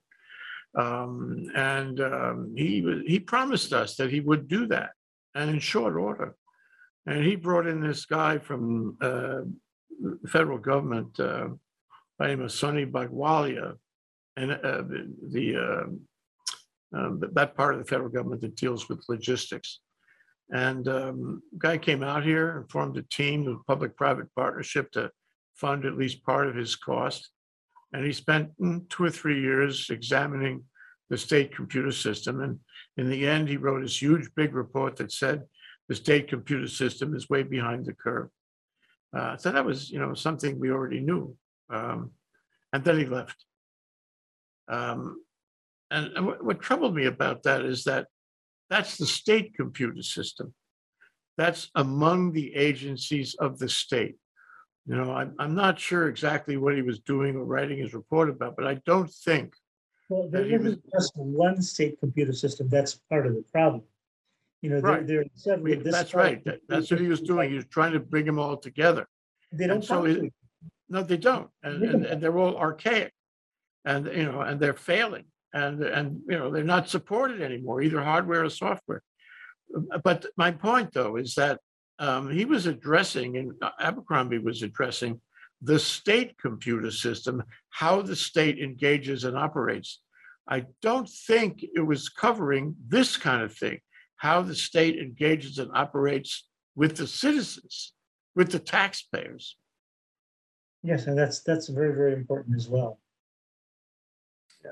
Um, 0.77 1.51
and 1.55 1.99
um, 1.99 2.53
he 2.55 3.03
he 3.05 3.19
promised 3.19 3.73
us 3.73 3.95
that 3.97 4.09
he 4.09 4.21
would 4.21 4.47
do 4.47 4.67
that, 4.67 4.91
and 5.35 5.49
in 5.49 5.59
short 5.59 5.95
order. 5.95 6.35
And 7.05 7.25
he 7.25 7.35
brought 7.35 7.67
in 7.67 7.81
this 7.81 8.05
guy 8.05 8.37
from 8.37 8.97
uh, 9.01 9.41
the 10.01 10.29
federal 10.29 10.57
government 10.57 11.19
uh, 11.19 11.49
by 12.17 12.27
the 12.27 12.35
name 12.35 12.45
of 12.45 12.51
Sonny 12.51 12.85
Bhagowalia, 12.85 13.75
and 14.37 14.51
uh, 14.51 14.81
the, 14.91 15.13
the 15.29 15.55
um, 15.57 17.19
that- 17.19 17.35
that 17.35 17.55
part 17.55 17.73
of 17.73 17.79
the 17.79 17.87
federal 17.87 18.09
government 18.09 18.41
that 18.41 18.55
deals 18.55 18.87
with 18.87 19.03
logistics. 19.09 19.79
And 20.53 20.87
um, 20.87 21.41
guy 21.57 21.77
came 21.77 22.03
out 22.03 22.23
here 22.23 22.57
and 22.57 22.69
formed 22.69 22.97
a 22.97 23.03
team 23.03 23.47
of 23.47 23.65
public-private 23.65 24.27
partnership 24.35 24.91
to 24.91 25.09
fund 25.61 25.85
at 25.85 25.97
least 25.97 26.25
part 26.25 26.47
of 26.47 26.55
his 26.55 26.75
cost. 26.75 27.29
And 27.93 28.05
he 28.05 28.13
spent 28.13 28.49
mm, 28.59 28.89
two 28.89 29.03
or 29.03 29.11
three 29.11 29.39
years 29.41 29.89
examining 29.89 30.63
the 31.09 31.17
state 31.17 31.55
computer 31.55 31.91
system. 31.91 32.41
And 32.41 32.59
in 32.97 33.09
the 33.09 33.27
end, 33.27 33.47
he 33.47 33.57
wrote 33.57 33.81
this 33.83 34.01
huge, 34.01 34.27
big 34.35 34.55
report 34.55 34.95
that 34.97 35.11
said 35.11 35.43
the 35.87 35.95
state 35.95 36.27
computer 36.27 36.67
system 36.67 37.13
is 37.15 37.29
way 37.29 37.43
behind 37.43 37.85
the 37.85 37.93
curve. 37.93 38.29
Uh, 39.15 39.37
so 39.37 39.51
that 39.51 39.65
was, 39.65 39.91
you 39.91 39.99
know, 39.99 40.13
something 40.13 40.59
we 40.59 40.71
already 40.71 41.01
knew. 41.01 41.35
Um, 41.69 42.11
and 42.73 42.83
then 42.83 42.97
he 42.97 43.05
left. 43.05 43.35
Um, 44.69 45.21
and, 45.91 46.11
and 46.15 46.25
what, 46.25 46.43
what 46.43 46.61
troubled 46.61 46.95
me 46.95 47.05
about 47.05 47.43
that 47.43 47.61
is 47.65 47.83
that 47.83 48.07
that's 48.69 48.97
the 48.97 49.05
state 49.05 49.53
computer 49.53 50.01
system. 50.01 50.53
That's 51.37 51.69
among 51.75 52.31
the 52.31 52.55
agencies 52.55 53.35
of 53.35 53.59
the 53.59 53.67
state. 53.67 54.15
You 54.87 54.95
know, 54.95 55.11
I'm, 55.13 55.35
I'm 55.37 55.53
not 55.53 55.79
sure 55.79 56.07
exactly 56.09 56.57
what 56.57 56.75
he 56.75 56.81
was 56.81 56.99
doing 56.99 57.35
or 57.35 57.43
writing 57.45 57.77
his 57.77 57.93
report 57.93 58.29
about, 58.29 58.55
but 58.55 58.65
I 58.65 58.75
don't 58.85 59.09
think, 59.11 59.53
Well, 60.09 60.27
there 60.29 60.43
he 60.43 60.57
was- 60.57 60.67
isn't 60.67 60.83
just 60.91 61.13
one 61.15 61.61
state 61.61 61.99
computer 61.99 62.33
system. 62.33 62.67
That's 62.69 62.95
part 63.09 63.27
of 63.27 63.35
the 63.35 63.43
problem. 63.51 63.83
You 64.61 64.71
know, 64.71 64.81
there, 64.81 64.91
Right. 64.91 65.07
there 65.07 65.21
are 65.21 65.25
several. 65.35 65.75
this 65.83 65.93
that's 65.93 66.11
part- 66.11 66.23
right. 66.25 66.45
that- 66.45 66.61
That's 66.67 66.89
what 66.91 66.99
he 66.99 67.07
was 67.07 67.21
doing. 67.21 67.49
He 67.49 67.55
was 67.55 67.65
trying 67.65 67.93
to 67.93 67.99
bring 67.99 68.25
them 68.25 68.39
all 68.39 68.57
together. 68.57 69.07
They 69.51 69.67
don't 69.67 69.77
And 69.77 69.85
so 69.85 69.95
talk 70.01 70.07
it- 70.07 70.23
each 70.25 70.33
No, 70.89 71.03
they 71.03 71.17
don't. 71.17 71.49
And, 71.63 71.83
and, 71.83 72.05
and 72.05 72.21
they're 72.21 72.37
all 72.37 72.57
archaic. 72.57 73.13
And, 73.85 74.07
you 74.07 74.25
know, 74.25 74.41
and 74.41 74.59
they're 74.59 74.73
failing. 74.73 75.25
And, 75.53 75.81
and, 75.83 76.21
you 76.27 76.37
know, 76.37 76.51
they're 76.51 76.63
not 76.63 76.89
supported 76.89 77.41
anymore, 77.41 77.81
either 77.81 78.01
hardware 78.03 78.43
or 78.43 78.49
software. 78.49 79.01
But 80.03 80.25
my 80.37 80.51
point 80.51 80.91
though 80.93 81.15
is 81.15 81.35
that 81.35 81.59
um, 82.01 82.31
he 82.31 82.45
was 82.45 82.65
addressing, 82.65 83.37
and 83.37 83.53
Abercrombie 83.79 84.39
was 84.39 84.63
addressing 84.63 85.21
the 85.61 85.77
state 85.77 86.35
computer 86.39 86.89
system, 86.89 87.43
how 87.69 88.01
the 88.01 88.15
state 88.15 88.57
engages 88.57 89.23
and 89.23 89.37
operates. 89.37 90.01
I 90.49 90.65
don't 90.81 91.07
think 91.07 91.63
it 91.63 91.85
was 91.85 92.09
covering 92.09 92.75
this 92.87 93.17
kind 93.17 93.43
of 93.43 93.55
thing, 93.55 93.79
how 94.17 94.41
the 94.41 94.55
state 94.55 94.97
engages 94.97 95.59
and 95.59 95.69
operates 95.75 96.47
with 96.75 96.97
the 96.97 97.05
citizens, 97.05 97.93
with 98.35 98.51
the 98.51 98.57
taxpayers. 98.57 99.55
Yes, 100.81 101.05
and 101.05 101.15
that's, 101.15 101.43
that's 101.43 101.69
very, 101.69 101.93
very 101.93 102.13
important 102.13 102.55
as 102.55 102.67
well. 102.67 102.99
Yeah. 104.65 104.71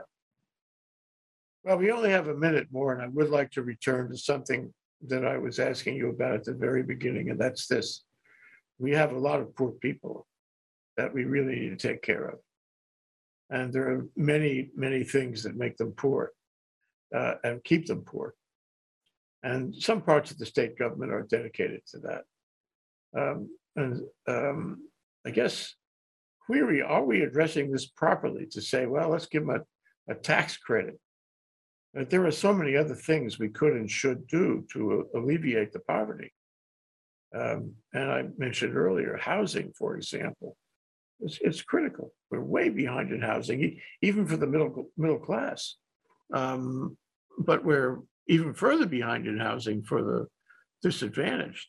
Well, 1.64 1.78
we 1.78 1.92
only 1.92 2.10
have 2.10 2.28
a 2.28 2.36
minute 2.36 2.70
more, 2.72 2.94
and 2.94 3.04
I 3.04 3.08
would 3.08 3.30
like 3.30 3.52
to 3.52 3.62
return 3.62 4.10
to 4.10 4.18
something 4.18 4.74
that 5.08 5.26
I 5.26 5.38
was 5.38 5.60
asking 5.60 5.96
you 5.96 6.10
about 6.10 6.36
at 6.36 6.44
the 6.44 6.54
very 6.54 6.84
beginning, 6.84 7.30
and 7.30 7.40
that's 7.40 7.68
this. 7.68 8.04
We 8.78 8.92
have 8.92 9.12
a 9.12 9.20
lot 9.20 9.40
of 9.40 9.56
poor 9.56 9.72
people 9.72 10.28
that 10.98 11.14
we 11.14 11.24
really 11.24 11.56
need 11.56 11.80
to 11.80 11.88
take 11.88 12.02
care 12.02 12.26
of. 12.28 12.40
And 13.50 13.74
there 13.74 13.90
are 13.90 14.08
many, 14.16 14.70
many 14.76 15.04
things 15.04 15.44
that 15.44 15.56
make 15.56 15.78
them 15.78 15.94
poor 15.94 16.32
uh, 17.16 17.36
and 17.44 17.64
keep 17.64 17.88
them 17.88 18.02
poor. 18.02 18.36
And 19.42 19.76
some 19.76 20.02
parts 20.02 20.32
of 20.32 20.38
the 20.38 20.46
state 20.46 20.78
government 20.78 21.14
are 21.14 21.24
dedicated 21.24 21.82
to 21.88 22.00
that. 22.00 22.24
Um, 23.18 23.50
and 23.76 24.02
um, 24.28 24.90
I 25.26 25.32
guess 25.32 25.74
query, 26.46 26.82
are 26.82 27.04
we 27.04 27.22
addressing 27.22 27.72
this 27.72 27.86
properly 27.86 28.48
to 28.52 28.62
say, 28.62 28.86
well, 28.86 29.10
let's 29.10 29.28
give 29.28 29.46
them 29.46 29.62
a, 30.08 30.12
a 30.12 30.16
tax 30.16 30.58
credit? 30.58 31.00
There 31.94 32.26
are 32.26 32.32
so 32.32 32.54
many 32.54 32.76
other 32.76 32.96
things 32.96 33.40
we 33.40 33.50
could 33.50 33.74
and 33.74 33.90
should 33.90 34.28
do 34.28 34.66
to 34.74 35.08
alleviate 35.16 35.72
the 35.72 35.80
poverty. 35.80 36.32
Um, 37.36 37.74
and 37.94 38.12
I 38.12 38.26
mentioned 38.38 38.76
earlier, 38.76 39.18
housing, 39.18 39.72
for 39.78 39.96
example, 39.96 40.56
it's, 41.20 41.40
it's 41.42 41.62
critical. 41.62 42.14
We're 42.32 42.42
way 42.42 42.70
behind 42.70 43.12
in 43.12 43.22
housing, 43.22 43.80
even 44.02 44.26
for 44.26 44.38
the 44.38 44.48
middle, 44.48 44.90
middle 44.98 45.20
class. 45.20 45.76
Um, 46.34 46.98
but 47.40 47.66
we're 47.66 48.00
even 48.28 48.54
further 48.54 48.86
behind 48.86 49.28
in 49.28 49.40
housing 49.40 49.84
for 49.84 50.04
the 50.04 50.28
disadvantaged. 50.84 51.68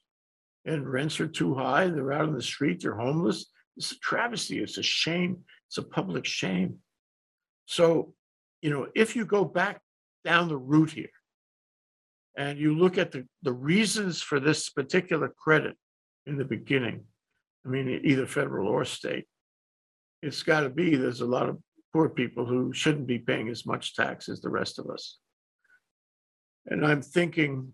And 0.66 0.90
rents 0.90 1.18
are 1.20 1.28
too 1.28 1.54
high, 1.54 1.88
they're 1.88 2.12
out 2.12 2.28
on 2.28 2.34
the 2.34 2.42
street, 2.42 2.82
they're 2.82 2.96
homeless. 2.96 3.46
It's 3.76 3.92
a 3.92 3.98
travesty, 4.00 4.58
it's 4.58 4.76
a 4.76 4.82
shame, 4.82 5.38
it's 5.68 5.78
a 5.78 5.82
public 5.82 6.26
shame. 6.26 6.76
So, 7.64 8.12
you 8.60 8.70
know, 8.70 8.88
if 8.94 9.16
you 9.16 9.24
go 9.24 9.44
back 9.44 9.80
down 10.24 10.48
the 10.48 10.56
route 10.56 10.92
here. 10.92 11.10
And 12.36 12.58
you 12.58 12.76
look 12.76 12.98
at 12.98 13.12
the, 13.12 13.26
the 13.42 13.52
reasons 13.52 14.22
for 14.22 14.40
this 14.40 14.68
particular 14.70 15.28
credit 15.28 15.76
in 16.26 16.36
the 16.36 16.44
beginning, 16.44 17.04
I 17.66 17.68
mean, 17.68 18.00
either 18.04 18.26
federal 18.26 18.68
or 18.68 18.84
state. 18.84 19.26
It's 20.22 20.42
got 20.42 20.60
to 20.60 20.70
be, 20.70 20.96
there's 20.96 21.22
a 21.22 21.26
lot 21.26 21.48
of 21.48 21.58
poor 21.92 22.08
people 22.08 22.46
who 22.46 22.72
shouldn't 22.72 23.06
be 23.06 23.18
paying 23.18 23.48
as 23.48 23.66
much 23.66 23.96
tax 23.96 24.28
as 24.28 24.40
the 24.40 24.50
rest 24.50 24.78
of 24.78 24.88
us. 24.90 25.18
And 26.66 26.86
I'm 26.86 27.02
thinking, 27.02 27.72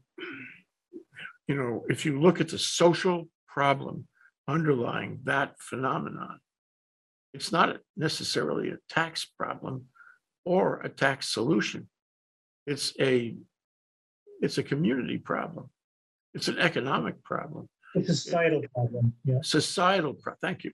you 1.49 1.55
know, 1.55 1.85
if 1.89 2.07
you 2.07 2.21
look 2.21 2.41
at 2.41 2.49
the 2.49 2.59
social 2.59 3.29
problem 3.47 4.07
underlying 4.49 5.21
that 5.25 5.55
phenomenon, 5.61 6.39
it's 7.35 7.53
not 7.53 7.77
necessarily 7.97 8.71
a 8.71 8.79
tax 8.89 9.25
problem 9.25 9.87
or 10.45 10.81
a 10.81 10.89
tax 10.89 11.29
solution. 11.29 11.89
It's 12.67 12.93
a, 13.01 13.35
it's 14.41 14.59
a 14.59 14.63
community 14.63 15.19
problem. 15.19 15.71
It's 16.35 16.49
an 16.49 16.59
economic 16.59 17.23
problem, 17.23 17.69
It's 17.95 18.11
a 18.11 18.15
societal 18.15 18.63
problem, 18.75 19.15
yeah. 19.25 19.39
societal, 19.43 20.15
pro- 20.15 20.35
thank 20.41 20.65
you. 20.65 20.73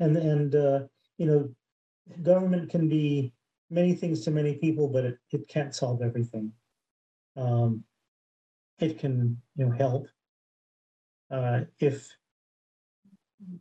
And, 0.00 0.16
and, 0.16 0.54
uh, 0.54 0.80
you 1.18 1.26
know, 1.26 1.50
government 2.22 2.70
can 2.70 2.88
be 2.88 3.32
many 3.70 3.94
things 3.94 4.22
to 4.22 4.30
many 4.30 4.54
people, 4.54 4.88
but 4.88 5.04
it, 5.04 5.18
it 5.30 5.46
can't 5.48 5.74
solve 5.74 6.02
everything. 6.02 6.52
Um, 7.36 7.84
it 8.80 8.98
can, 8.98 9.40
you 9.56 9.66
know, 9.66 9.72
help. 9.72 10.08
Uh, 11.30 11.60
if, 11.78 12.08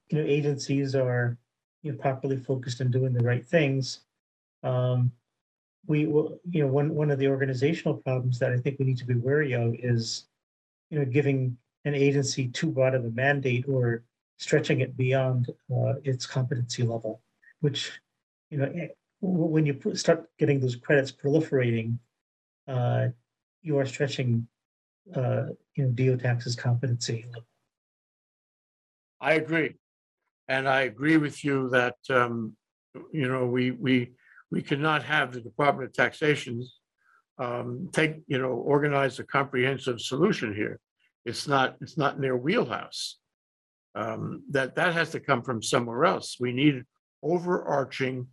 you 0.10 0.18
know, 0.18 0.24
agencies 0.24 0.96
are, 0.96 1.38
you 1.84 1.92
know, 1.92 1.98
properly 1.98 2.38
focused 2.38 2.82
on 2.82 2.90
doing 2.90 3.14
the 3.14 3.24
right 3.24 3.46
things. 3.46 4.02
Um, 4.64 5.12
we 5.86 6.06
will, 6.06 6.40
you 6.50 6.64
know, 6.64 6.68
one, 6.68 6.94
one 6.94 7.12
of 7.12 7.20
the 7.20 7.28
organizational 7.28 7.96
problems 7.96 8.40
that 8.40 8.52
I 8.52 8.58
think 8.58 8.78
we 8.78 8.86
need 8.86 8.98
to 8.98 9.06
be 9.06 9.16
wary 9.16 9.54
of 9.54 9.76
is, 9.80 10.28
you 10.90 11.00
know, 11.00 11.06
giving 11.06 11.58
an 11.86 11.96
agency 11.96 12.50
too 12.50 12.68
broad 12.68 12.94
of 12.94 13.06
a 13.06 13.10
mandate 13.12 13.66
or 13.68 14.04
stretching 14.38 14.82
it 14.82 14.98
beyond 14.98 15.50
uh, 15.72 15.94
its 16.04 16.26
competency 16.26 16.84
level, 16.84 17.22
which, 17.62 17.92
you 18.50 18.58
know, 18.58 18.66
eh, 18.76 18.88
when 19.22 19.66
you 19.66 19.80
start 19.96 20.30
getting 20.38 20.60
those 20.60 20.76
credits 20.76 21.12
proliferating, 21.12 21.98
uh, 22.68 23.08
you 23.62 23.78
are 23.78 23.86
stretching, 23.86 24.48
uh, 25.16 25.46
you 25.76 25.86
know, 25.86 25.90
DOTAX's 25.90 26.56
competency. 26.56 27.26
level. 27.28 27.48
I 29.20 29.34
agree. 29.34 29.76
And 30.48 30.68
I 30.68 30.82
agree 30.82 31.18
with 31.18 31.44
you 31.44 31.70
that, 31.70 31.96
um, 32.10 32.56
you 33.12 33.28
know, 33.28 33.46
we, 33.46 33.72
we, 33.72 34.12
we 34.52 34.62
cannot 34.62 35.04
have 35.04 35.32
the 35.32 35.42
Department 35.42 35.90
of 35.90 35.94
Taxation 35.94 36.64
um, 37.40 37.90
take, 37.92 38.16
you 38.28 38.40
know, 38.40 38.52
organize 38.52 39.20
a 39.20 39.24
comprehensive 39.24 40.02
solution 40.02 40.56
here. 40.56 40.80
It's 41.26 41.48
not, 41.48 41.76
it's 41.82 41.98
not 41.98 42.16
in 42.16 42.22
their 42.22 42.38
wheelhouse. 42.38 43.18
Um, 43.96 44.44
that, 44.52 44.76
that 44.76 44.94
has 44.94 45.12
to 45.12 45.20
come 45.20 45.42
from 45.42 45.62
somewhere 45.62 46.06
else. 46.06 46.38
We 46.40 46.52
need 46.52 46.84
overarching, 47.24 48.28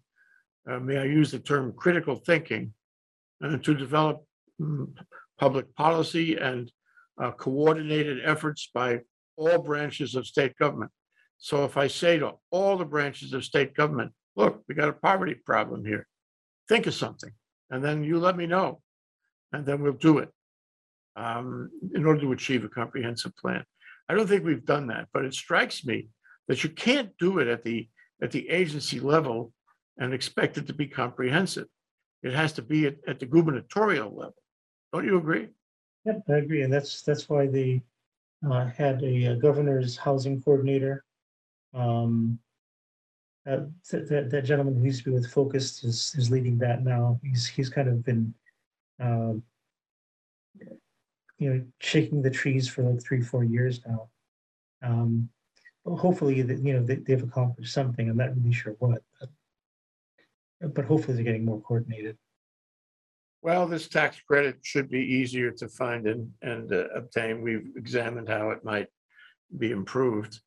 uh, 0.70 0.79
may 0.79 0.98
I 0.98 1.05
use 1.05 1.33
the 1.33 1.38
term 1.38 1.72
critical 1.77 2.16
thinking, 2.16 2.72
uh, 3.42 3.57
to 3.59 3.74
develop 3.74 4.24
mm, 4.61 4.92
public 5.38 5.74
policy 5.74 6.37
and 6.37 6.70
uh, 7.20 7.33
coordinated 7.33 8.18
efforts 8.24 8.70
by 8.72 9.00
all 9.37 9.59
branches 9.59 10.14
of 10.14 10.27
state 10.27 10.57
government. 10.59 10.90
So 11.38 11.64
if 11.64 11.77
I 11.77 11.88
say 11.88 12.18
to 12.18 12.33
all 12.50 12.77
the 12.77 12.85
branches 12.85 13.33
of 13.33 13.44
state 13.44 13.74
government, 13.74 14.12
look, 14.37 14.62
we 14.68 14.75
got 14.75 14.88
a 14.88 14.92
poverty 14.92 15.35
problem 15.35 15.85
here. 15.85 16.07
Think 16.68 16.87
of 16.87 16.94
something, 16.94 17.33
and 17.70 17.85
then 17.85 18.05
you 18.05 18.18
let 18.18 18.37
me 18.37 18.47
know. 18.47 18.81
And 19.53 19.64
then 19.66 19.83
we'll 19.83 19.92
do 19.92 20.18
it. 20.18 20.31
um, 21.16 21.70
in 21.94 22.05
order 22.07 22.20
to 22.20 22.33
achieve 22.33 22.64
a 22.64 22.68
comprehensive 22.68 23.37
plan. 23.37 23.64
I 24.09 24.14
don't 24.14 24.27
think 24.27 24.44
we've 24.44 24.64
done 24.64 24.88
that, 24.88 25.09
but 25.12 25.25
it 25.25 25.35
strikes 25.35 25.85
me 25.85 26.09
that 26.49 26.62
you 26.62 26.70
can't 26.70 27.11
do 27.18 27.38
it 27.38 27.49
at 27.49 27.64
the, 27.64 27.88
at 28.23 28.31
the 28.31 28.49
agency 28.51 29.01
level 29.01 29.53
and 29.99 30.12
expect 30.12 30.59
it 30.59 30.66
to 30.66 30.75
be 30.75 30.87
comprehensive. 30.87 31.66
It 32.23 32.33
has 32.35 32.53
to 32.55 32.62
be 32.62 32.87
at, 32.87 32.97
at 33.07 33.20
the 33.20 33.27
gubernatorial 33.27 34.14
level. 34.14 34.35
Don't 34.92 35.05
you 35.05 35.16
agree? 35.18 35.49
Yep, 36.05 36.23
I 36.29 36.33
agree, 36.35 36.62
and 36.62 36.73
that's, 36.73 37.03
that's 37.03 37.29
why 37.29 37.47
they 37.47 37.83
uh, 38.49 38.66
had 38.66 39.03
a 39.03 39.37
governor's 39.37 39.97
housing 39.97 40.42
coordinator. 40.42 41.05
Um, 41.73 42.38
uh, 43.46 43.61
That, 43.90 44.42
gentleman 44.44 44.76
who 44.76 44.85
used 44.85 45.04
to 45.04 45.11
be 45.11 45.14
with 45.14 45.30
Focus 45.30 45.85
is, 45.85 46.14
is 46.16 46.30
leading 46.30 46.59
that 46.59 46.83
now. 46.83 47.20
He's, 47.22 47.46
he's 47.46 47.68
kind 47.68 47.88
of 47.88 48.04
been, 48.04 48.35
um, 49.00 49.42
you 51.38 51.52
know, 51.52 51.62
shaking 51.80 52.22
the 52.22 52.30
trees 52.30 52.68
for 52.68 52.83
like 52.83 53.02
three, 53.02 53.20
four 53.20 53.44
years 53.44 53.80
now. 53.87 54.09
Um, 54.83 55.28
well, 55.85 55.96
Hopefully, 55.96 56.42
that, 56.42 56.59
you 56.59 56.74
know, 56.74 56.83
they, 56.83 56.96
they've 56.96 57.22
accomplished 57.22 57.72
something. 57.72 58.09
I'm 58.09 58.16
not 58.16 58.37
really 58.37 58.52
sure 58.52 58.74
what, 58.78 59.02
but 59.20 59.30
but 60.72 60.87
hopefully 60.87 61.14
they're 61.14 61.24
getting 61.24 61.44
more 61.44 61.61
coordinated. 61.61 62.16
Well, 63.42 63.66
this 63.66 63.88
tax 63.88 64.18
credit 64.26 64.57
should 64.62 64.88
be 64.88 65.00
easier 65.00 65.50
to 65.50 65.68
find 65.68 66.07
and, 66.07 66.33
and 66.40 66.72
uh, 66.72 66.88
obtain. 66.94 67.42
We've 67.42 67.72
examined 67.76 68.28
how 68.28 68.50
it 68.50 68.64
might 68.64 68.88
be 69.59 69.72
improved. 69.72 70.40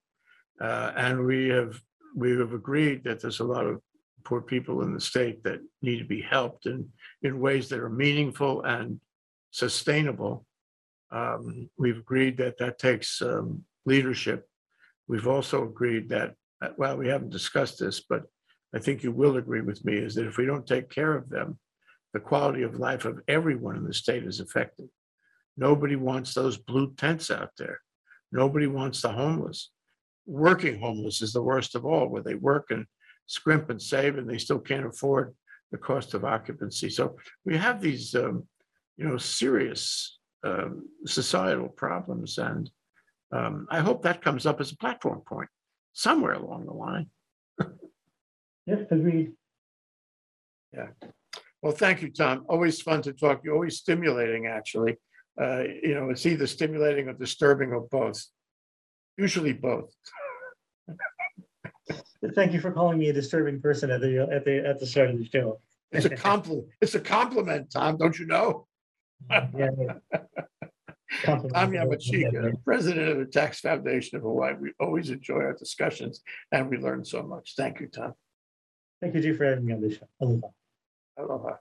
Uh, 0.59 0.93
and 0.95 1.23
we 1.23 1.49
have, 1.49 1.79
we 2.15 2.37
have 2.37 2.53
agreed 2.53 3.03
that 3.03 3.21
there's 3.21 3.39
a 3.39 3.43
lot 3.45 3.65
of 3.65 3.81
poor 4.23 4.41
people 4.41 4.81
in 4.81 4.93
the 4.93 4.99
state 4.99 5.43
that 5.43 5.59
need 5.81 5.99
to 5.99 6.05
be 6.05 6.21
helped 6.21 6.65
in, 6.65 6.89
in 7.21 7.39
ways 7.39 7.69
that 7.69 7.79
are 7.79 7.89
meaningful 7.89 8.63
and 8.63 8.99
sustainable. 9.51 10.45
Um, 11.11 11.69
we've 11.77 11.97
agreed 11.97 12.37
that 12.37 12.57
that 12.57 12.79
takes, 12.79 13.21
um, 13.21 13.63
leadership. 13.85 14.45
We've 15.07 15.27
also 15.27 15.63
agreed 15.63 16.09
that, 16.09 16.35
uh, 16.61 16.69
well, 16.77 16.97
we 16.97 17.07
haven't 17.07 17.29
discussed 17.29 17.79
this, 17.79 18.01
but 18.01 18.23
I 18.75 18.79
think 18.79 19.01
you 19.01 19.13
will 19.13 19.37
agree 19.37 19.61
with 19.61 19.85
me, 19.85 19.95
is 19.95 20.15
that 20.15 20.27
if 20.27 20.37
we 20.37 20.45
don't 20.45 20.67
take 20.67 20.89
care 20.89 21.15
of 21.15 21.29
them, 21.29 21.57
the 22.13 22.19
quality 22.19 22.63
of 22.63 22.79
life 22.79 23.05
of 23.05 23.21
everyone 23.27 23.77
in 23.77 23.85
the 23.85 23.93
state 23.93 24.25
is 24.25 24.41
affected. 24.41 24.89
Nobody 25.55 25.95
wants 25.95 26.33
those 26.33 26.57
blue 26.57 26.93
tents 26.95 27.31
out 27.31 27.51
there. 27.57 27.79
Nobody 28.31 28.67
wants 28.67 29.01
the 29.01 29.11
homeless. 29.11 29.71
Working 30.27 30.79
homeless 30.79 31.21
is 31.21 31.33
the 31.33 31.41
worst 31.41 31.73
of 31.73 31.85
all, 31.85 32.07
where 32.07 32.21
they 32.21 32.35
work 32.35 32.67
and 32.69 32.85
scrimp 33.25 33.69
and 33.69 33.81
save 33.81 34.17
and 34.17 34.29
they 34.29 34.37
still 34.37 34.59
can't 34.59 34.85
afford 34.85 35.33
the 35.71 35.77
cost 35.77 36.13
of 36.13 36.23
occupancy. 36.23 36.89
So 36.89 37.17
we 37.45 37.57
have 37.57 37.81
these, 37.81 38.13
um, 38.13 38.43
you 38.97 39.07
know, 39.07 39.17
serious 39.17 40.19
um, 40.43 40.87
societal 41.05 41.69
problems. 41.69 42.37
And 42.37 42.69
um, 43.31 43.67
I 43.69 43.79
hope 43.79 44.03
that 44.03 44.21
comes 44.21 44.45
up 44.45 44.61
as 44.61 44.71
a 44.71 44.77
platform 44.77 45.21
point 45.27 45.49
somewhere 45.93 46.33
along 46.33 46.65
the 46.65 46.73
line. 46.73 47.09
Yep, 48.67 48.91
agreed. 48.91 49.31
Yeah. 50.73 50.87
Well, 51.61 51.71
thank 51.71 52.01
you, 52.01 52.11
Tom. 52.11 52.43
Always 52.49 52.81
fun 52.81 53.01
to 53.03 53.13
talk. 53.13 53.41
You're 53.43 53.53
always 53.53 53.77
stimulating, 53.77 54.45
actually. 54.45 54.97
Uh, 55.41 55.63
you 55.81 55.95
know, 55.95 56.09
it's 56.09 56.25
either 56.25 56.47
stimulating 56.47 57.07
or 57.07 57.13
disturbing 57.13 57.71
or 57.71 57.87
both. 57.89 58.21
Usually 59.17 59.53
both. 59.53 59.93
Thank 62.35 62.53
you 62.53 62.59
for 62.59 62.71
calling 62.71 62.97
me 62.97 63.09
a 63.09 63.13
disturbing 63.13 63.61
person 63.61 63.91
at 63.91 64.01
the, 64.01 64.27
at 64.31 64.45
the, 64.45 64.67
at 64.67 64.79
the 64.79 64.85
start 64.85 65.09
of 65.09 65.17
the 65.17 65.25
show. 65.25 65.59
It's 65.91 66.05
a 66.05 66.09
compliment. 66.09 66.67
It's 66.81 66.95
a 66.95 66.99
compliment, 66.99 67.71
Tom, 67.71 67.97
don't 67.97 68.17
you 68.17 68.25
know? 68.25 68.67
Yeah, 69.29 69.47
yeah. 69.55 70.19
Compliment. 71.23 71.55
Tom 71.55 71.71
Yamachika, 71.71 72.63
president 72.65 73.09
of 73.09 73.17
the 73.19 73.25
Tax 73.25 73.61
Foundation 73.61 74.17
of 74.17 74.23
Hawaii. 74.23 74.55
We 74.59 74.73
always 74.79 75.09
enjoy 75.09 75.35
our 75.35 75.53
discussions 75.53 76.21
and 76.51 76.69
we 76.69 76.77
learn 76.77 77.05
so 77.05 77.23
much. 77.23 77.53
Thank 77.55 77.79
you, 77.79 77.87
Tom. 77.87 78.13
Thank 79.01 79.15
you, 79.15 79.21
Chief, 79.21 79.37
for 79.37 79.45
having 79.45 79.65
me 79.65 79.73
on 79.73 79.81
the 79.81 79.93
show. 79.93 80.07
Aloha. 80.19 80.47
Aloha. 81.17 81.55